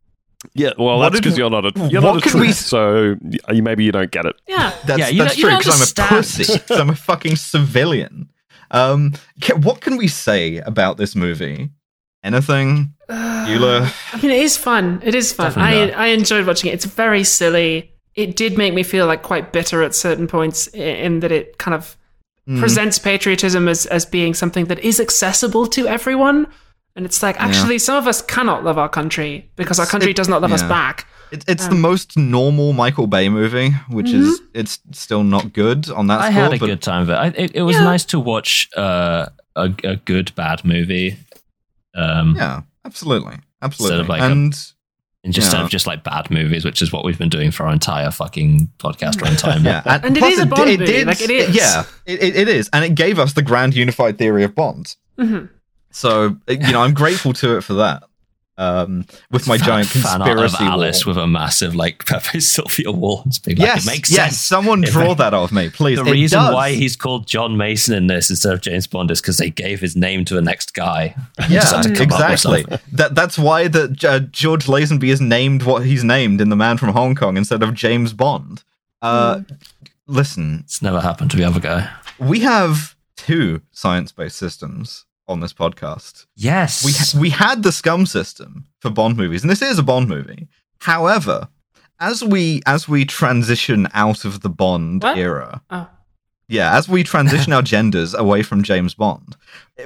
[0.54, 3.16] Yeah, well, What that's because you're not a you're what not a could we- so
[3.22, 4.36] y- maybe you don't get it.
[4.48, 4.74] Yeah.
[4.86, 6.10] That's Yeah, that's true because I'm a understand.
[6.10, 6.60] pussy.
[6.60, 8.30] 'cause I'm a fucking civilian.
[8.72, 11.70] Um, ca- what can we say about this movie?
[12.24, 13.92] Anything, Eula?
[14.14, 15.02] I mean, it is fun.
[15.04, 15.48] It is fun.
[15.48, 15.98] Definitely I not.
[15.98, 16.74] I enjoyed watching it.
[16.74, 17.94] It's very silly.
[18.16, 21.74] It did make me feel like quite bitter at certain points in that it kind
[21.76, 21.98] of
[22.48, 22.60] Hmm.
[22.60, 26.48] presents patriotism as as being something that is accessible to everyone.
[26.96, 30.18] And it's like actually some of us cannot love our country because our country It-
[30.18, 31.08] does not love us back.
[31.32, 35.90] It, it's Um, the most normal Michael Bay movie, which is it's still not good
[35.90, 36.44] on that I score.
[36.44, 37.14] had a but good time with it.
[37.14, 37.84] I, it, it was Yeah.
[37.86, 41.16] nice to watch uh, a, a good bad movie.
[41.96, 44.54] Um, yeah, absolutely, absolutely, Instead of like a- and
[45.24, 47.66] and just instead of just like bad movies, which is what we've been doing for
[47.66, 49.64] our entire fucking podcast runtime.
[49.64, 51.56] yeah, and, And it plus is a di- Bond movie, like, it is.
[51.56, 54.96] Yeah, it, it, it is, and it gave us the grand unified theory of Bond.
[55.18, 55.48] Mhm.
[55.92, 58.04] So you know, I'm grateful to it for that.
[58.58, 61.16] Um, with my Fan- giant fan conspiracy Alice wall.
[61.16, 63.24] with a massive like Pepe Sylvia wall.
[63.44, 64.32] Being like, yes, it makes yes.
[64.34, 64.42] sense.
[64.42, 65.98] Someone draw that of me, please.
[65.98, 66.54] The It reason does.
[66.54, 69.80] why he's called John Mason in this instead of James Bond is because they gave
[69.80, 71.16] his name to the next guy.
[71.50, 72.66] Yeah, had to come up with exactly.
[72.92, 76.78] That that's why that uh, George Lazenby is named what he's named in The Man
[76.78, 78.64] from Hong Kong instead of James Bond.
[79.02, 79.42] Uh,
[80.08, 81.90] Listen, It's never happened to the other guy.
[82.20, 86.26] we have two science-based systems on this podcast.
[86.36, 86.86] Yes.
[86.86, 90.08] We ha- we had the Scum system for Bond movies, and this is a Bond
[90.08, 90.48] movie.
[90.80, 91.48] However,
[92.00, 95.18] as we as we transition out of the Bond What?
[95.18, 95.88] era, Oh.
[96.48, 99.36] yeah, as we transition our genders away from James Bond,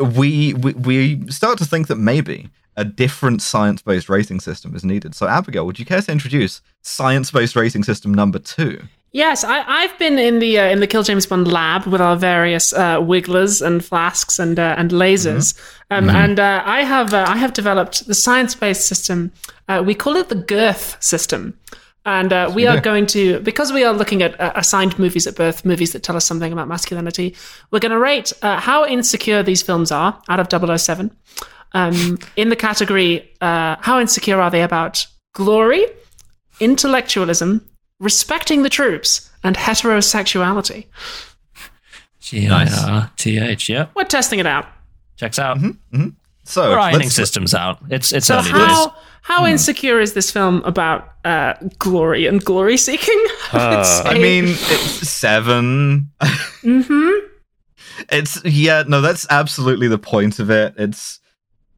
[0.02, 5.16] we, we we start to think that maybe a different science-based rating system is needed.
[5.16, 8.82] So, Abigail, would you care to introduce science-based rating system number two?
[9.16, 12.18] Yes, I, I've been in the uh, in the Kill James Bond lab with our
[12.18, 15.58] various uh, wigglers and flasks and uh, and lasers,
[15.90, 19.32] um, and uh, I have uh, I have developed the science based system.
[19.70, 21.58] Uh, we call it the Girth system,
[22.06, 25.38] and uh, we are going to because we are looking at uh, assigned movies at
[25.38, 27.38] birth, movies that tell us something about masculinity.
[27.72, 31.16] We're going to rate uh, how insecure these films are out of 007.
[31.72, 35.86] Um, in the category, uh, how insecure are they about glory,
[36.60, 37.62] intellectualism,
[38.00, 40.86] respecting the troops, and heterosexuality.
[42.20, 43.70] G I R T H.
[43.70, 43.92] Yep.
[43.96, 44.66] We're testing it out.
[45.18, 45.58] Checks out.
[46.44, 47.80] So We're ironing systems out.
[47.90, 48.96] It's it's So early how days.
[49.22, 53.24] how insecure is this film about uh, glory and glory seeking?
[53.54, 56.12] I mean, it's seven.
[56.62, 57.10] hmm
[58.10, 60.74] It's yeah, no, that's absolutely the point of it.
[60.78, 61.20] It's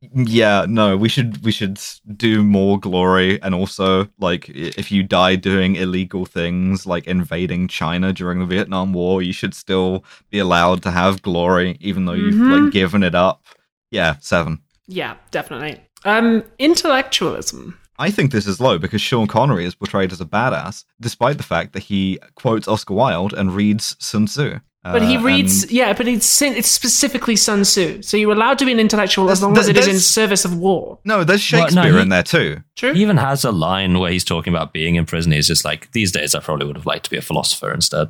[0.01, 1.79] yeah, no, we should we should
[2.15, 8.13] do more glory and also like if you die doing illegal things like invading China
[8.13, 12.35] during the Vietnam War, you should still be allowed to have glory even though you've
[12.35, 13.43] like given it up.
[13.89, 14.59] Yeah, 7.
[14.87, 15.81] Yeah, definitely.
[16.05, 17.79] Um, intellectualism.
[17.99, 21.43] I think this is low because Sean Connery is portrayed as a badass, despite the
[21.43, 24.59] fact that he quotes Oscar Wilde and reads Sun Tzu.
[24.83, 28.01] But he Uh, reads, and- yeah, but it's it's specifically Sun Tzu.
[28.03, 30.55] So you're allowed to be an intellectual as long as it is in service of
[30.55, 30.99] war.
[31.03, 32.61] no, there's Well, no, Shakespeare he- in there too.
[32.77, 32.93] True.
[32.93, 35.33] He even has a line where he's talking about being in prison.
[35.33, 38.09] He's just like, these days I probably would have liked to be a philosopher instead.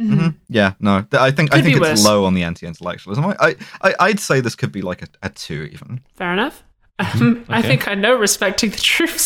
[0.00, 0.14] Mhm.
[0.18, 0.34] Mhm.
[0.48, 2.04] Yeah, no, I think I think it's worse.
[2.04, 3.24] low on the anti-intellectualism.
[3.26, 6.62] I, I, I I'd say this could be like a, a two even Fair enough.
[7.00, 7.22] Mm-hmm.
[7.24, 9.24] Um, I think I know respecting the troops.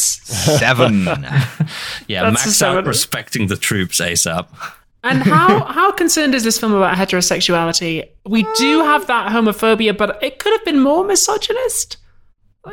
[0.58, 1.04] seven.
[2.08, 4.46] Yeah, That's max out respecting the troops ASAP.
[5.08, 8.08] And how how concerned is this film about heterosexuality?
[8.24, 11.96] We do have that homophobia, but it could have been more misogynist.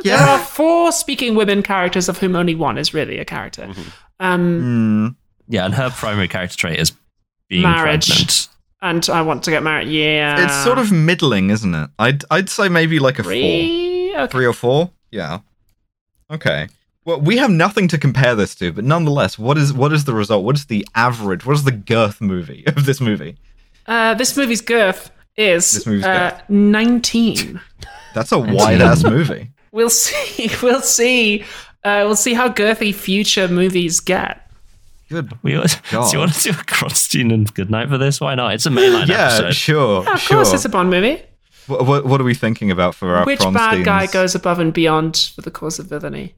[0.04, 3.72] There are four speaking women characters, of whom only one is really a character.
[4.20, 5.08] Um, Hmm.
[5.48, 6.94] Yeah, and her primary character trait is
[7.50, 8.08] being Marriage.
[8.08, 8.48] pregnant.
[8.82, 9.90] and I want to get married.
[9.90, 11.90] Yeah, It's sort of middling, isn't it?
[12.00, 14.14] I'd I'd say maybe like a four, three.
[14.16, 14.32] Okay.
[14.32, 14.90] three or four.
[15.12, 15.40] Yeah.
[16.32, 16.68] Okay.
[17.06, 20.14] Well, we have nothing to compare this to, but nonetheless, what is what is the
[20.14, 20.46] result?
[20.46, 21.46] What is the average?
[21.46, 23.38] What is the girth movie of this movie?
[23.88, 26.50] Uh, this movie's girth is This movie's uh, girth.
[26.50, 27.60] nineteen.
[28.14, 29.50] That's a wide ass movie.
[29.74, 30.52] We'll see.
[30.62, 31.42] We'll see.
[31.84, 34.48] Uh, we'll see how girthy future movies get.
[35.10, 35.34] Good.
[35.42, 35.58] We, do
[35.90, 38.22] you want to do a Kronsteen and Goodnight for this?
[38.22, 38.54] Why not?
[38.54, 39.56] It's a mainline Yeah, episode.
[39.56, 40.04] sure.
[40.04, 40.38] Yeah, of sure.
[40.38, 41.24] course, it's a Bond movie.
[41.66, 44.72] what, what what are we thinking about for our Which bad guy goes above and
[44.72, 46.36] beyond for the cause of villainy?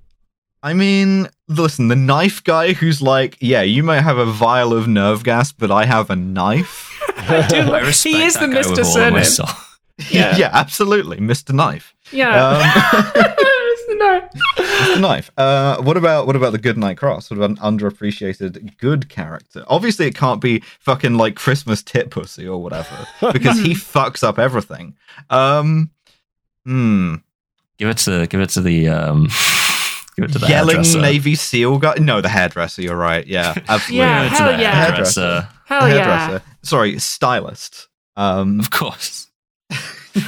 [0.65, 4.87] I mean, listen, the knife guy who's like, yeah, you may have a vial of
[4.87, 6.99] nerve gas, but I have a knife.
[7.17, 7.57] I do.
[7.57, 8.69] I like- respect he is that the guy Mr.
[8.71, 9.23] with all Surname.
[9.25, 9.47] soul.
[10.09, 10.49] Yeah.
[10.51, 11.53] absolutely, Mr.
[11.53, 11.93] Knife.
[12.11, 12.47] Yeah.
[12.47, 12.57] Um,
[13.97, 14.27] no.
[14.57, 14.99] Mr.
[14.99, 15.31] Knife.
[15.37, 17.29] Uh, what about what about the Good Night Cross?
[17.29, 19.63] What about an underappreciated good character?
[19.67, 24.37] Obviously, it can't be fucking like Christmas tit pussy or whatever because he fucks up
[24.37, 24.97] everything.
[25.29, 25.91] Um,
[26.65, 27.15] hmm.
[27.77, 29.29] Give it to give it to the um,
[30.15, 31.01] give it to the Yelling hairdresser.
[31.01, 31.95] Navy SEAL guy.
[31.99, 32.81] No, the hairdresser.
[32.81, 33.25] You're right.
[33.25, 33.97] Yeah, absolutely.
[33.97, 34.85] Yeah, Give it to hell the yeah.
[34.85, 35.49] hairdresser.
[35.65, 35.95] Hell yeah.
[36.27, 36.45] hairdresser.
[36.63, 37.87] Sorry, stylist.
[38.15, 39.27] Um, Of course,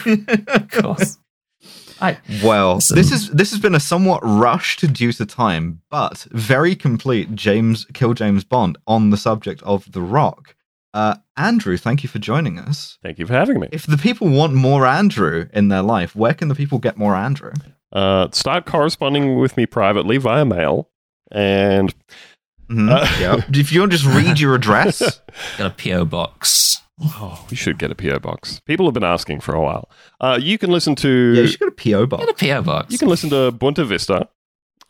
[0.06, 1.18] of course.
[2.00, 2.96] I well, Listen.
[2.96, 7.86] this is this has been a somewhat rushed due to time, but very complete James
[7.94, 10.56] Kill James Bond on the subject of The Rock.
[10.94, 12.98] Uh, Andrew, thank you for joining us.
[13.04, 13.68] Thank you for having me.
[13.72, 17.16] If the people want more Andrew in their life, where can the people get more
[17.16, 17.54] Andrew?
[17.92, 20.90] Uh, start corresponding with me privately via mail.
[21.32, 21.94] And
[22.70, 23.42] Mhm, Uh, yeah.
[23.60, 25.00] If you want to just read your address,
[25.58, 26.82] got a PO box.
[27.02, 28.60] oh, we should get a PO box.
[28.66, 29.90] People have been asking for a while.
[30.20, 32.26] Uh, you can listen to yeah, you should get a PO box.
[32.26, 32.92] Get a PO box.
[32.92, 34.28] you can listen to Boonta Vista.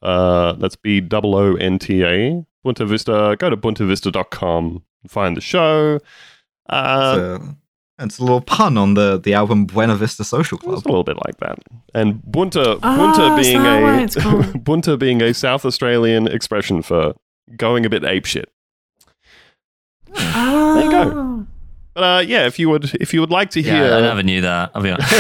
[0.02, 2.44] Uh, that's B O O N T A.
[2.66, 3.36] Boonta Vista.
[3.38, 4.84] Go to boontavista.com.
[5.08, 6.00] Find the show.
[6.70, 7.56] Uh, It's a,
[8.00, 10.76] it's a little pun on the, the album Buena Vista Social It's Club.
[10.86, 11.58] a little bit like that.
[11.96, 14.16] And boonta, Ah, boonta is being a it's
[14.66, 17.14] boonta being a South Australian expression for
[17.56, 18.46] going a bit apeshit.
[20.14, 21.46] There you go.
[21.94, 24.22] But uh, yeah, if you would if you would like to hear Yeah, I never
[24.24, 24.72] knew that.
[24.76, 25.12] I'll be honest.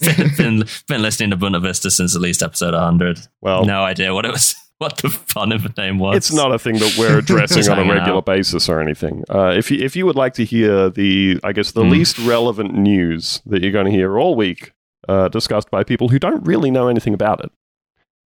[0.00, 3.20] been, been, been listening to Boonta Vista since at least episode 100.
[3.40, 6.16] well no idea what it was, what the fun of the name was.
[6.16, 8.26] it's not a thing that we're addressing on a regular out.
[8.26, 9.24] basis or anything.
[9.28, 11.90] Uh, if you if you would like to hear the I guess the Hmm.
[11.90, 14.72] least relevant news that you're going to hear all week
[15.08, 17.50] uh, discussed by people who don't really know anything about it,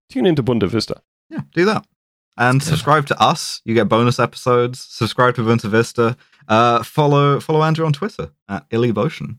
[0.09, 1.01] tune into Boonta Vista.
[1.29, 1.85] Yeah, do that.
[2.37, 3.61] And subscribe to us.
[3.63, 4.79] You get bonus episodes.
[4.89, 6.17] Subscribe to Boonta Vista.
[6.47, 9.37] Uh, follow follow Andrew on Twitter at Illybotion.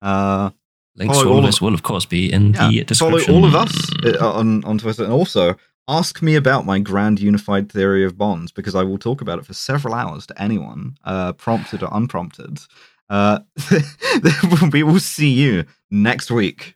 [0.00, 0.50] Uh,
[0.94, 2.84] Links follow to all all of of- this will, of course, be in yeah, the
[2.84, 3.20] description.
[3.26, 5.54] follow all of us uh, on on Twitter, and also
[5.88, 9.46] ask me about my grand unified theory of bonds because I will talk about it
[9.46, 12.58] for several hours to anyone, uh, prompted or unprompted.
[13.08, 13.40] Uh,
[14.72, 16.74] we will see you next week.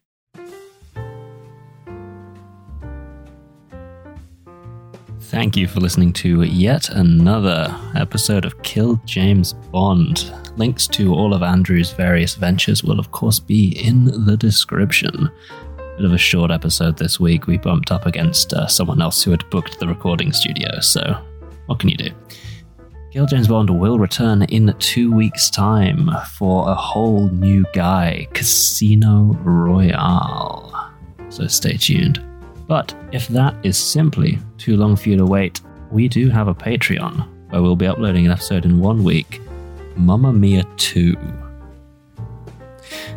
[5.30, 10.32] Thank you for listening to yet another episode of Kill James Bond.
[10.56, 15.30] Links to all of Andrew's various ventures will, of course, be in the description.
[16.01, 17.46] Bit of a short episode this week.
[17.46, 21.03] We bumped up against uh, someone else who had booked the recording studio, so
[21.66, 22.09] what can you do?
[23.12, 29.36] Kill James Bond will return in two weeks' time for a whole new guy, Casino
[29.42, 30.90] Royale.
[31.28, 32.24] So stay tuned.
[32.66, 36.55] But if that is simply too long for you to wait, we do have a
[36.55, 39.42] Patreon where we'll be uploading an episode in one week
[39.96, 41.14] Mamma Mia 2.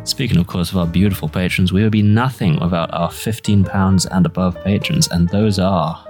[0.04, 4.26] Speaking, of course, of our beautiful patrons, we would be nothing without our £15 and
[4.26, 6.04] above patrons, and those are.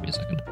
[0.00, 0.42] Wait a second.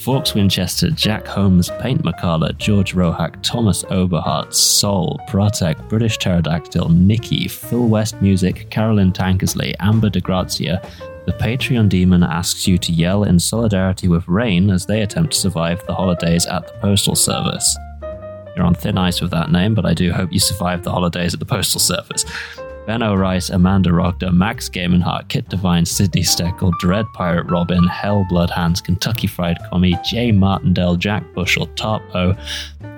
[0.00, 7.48] Forks Winchester, Jack Holmes, Paint McCullough, George Rohack, Thomas Oberhart, Sol, Pratek, British Pterodactyl, Nikki,
[7.48, 10.82] Phil West Music, Carolyn Tankersley, Amber DeGrazia.
[11.26, 15.38] The Patreon demon asks you to yell in solidarity with Rain as they attempt to
[15.38, 17.76] survive the holidays at the Postal Service.
[18.56, 21.34] You're on thin ice with that name, but I do hope you survive the holidays
[21.34, 22.24] at the Postal Service.
[22.86, 28.82] Ben O'Rice, Amanda Rogda, Max Gamenhart, Kit Devine, Sydney Steckel, Dread Pirate Robin, Hell Bloodhands,
[28.82, 32.34] Kentucky Fried Commie, Jay Martindale, Jack Bushel, Top O,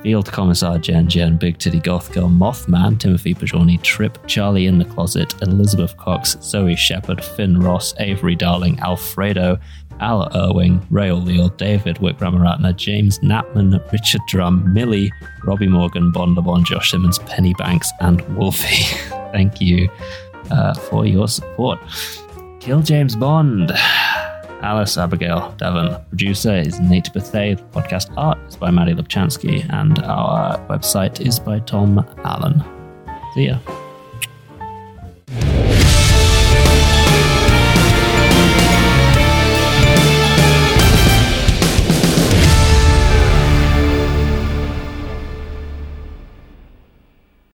[0.03, 4.85] Field Commissar Jen Jen, Big Titty Goth Girl, Mothman, Timothy Pajorni, Trip, Charlie in the
[4.85, 9.59] Closet, Elizabeth Cox, Zoe Shepard, Finn Ross, Avery Darling, Alfredo,
[10.01, 15.13] Al Irwing, Ray O'Leal, David Wickramaratna, James Knapman, Richard Drum, Millie,
[15.45, 18.85] Robbie Morgan, Bon LeBon, Josh Simmons, Penny Banks, and Wolfie.
[19.33, 19.89] Thank you
[20.51, 21.79] uh, for your support.
[22.61, 23.73] Kill James Bond.
[24.63, 26.01] Alice Abigail Devon.
[26.09, 27.61] Producer is Nate Bethay.
[27.73, 32.63] Podcast art is by Maddie Lubchansky, and our website is by Tom Allen.
[33.35, 33.59] See ya.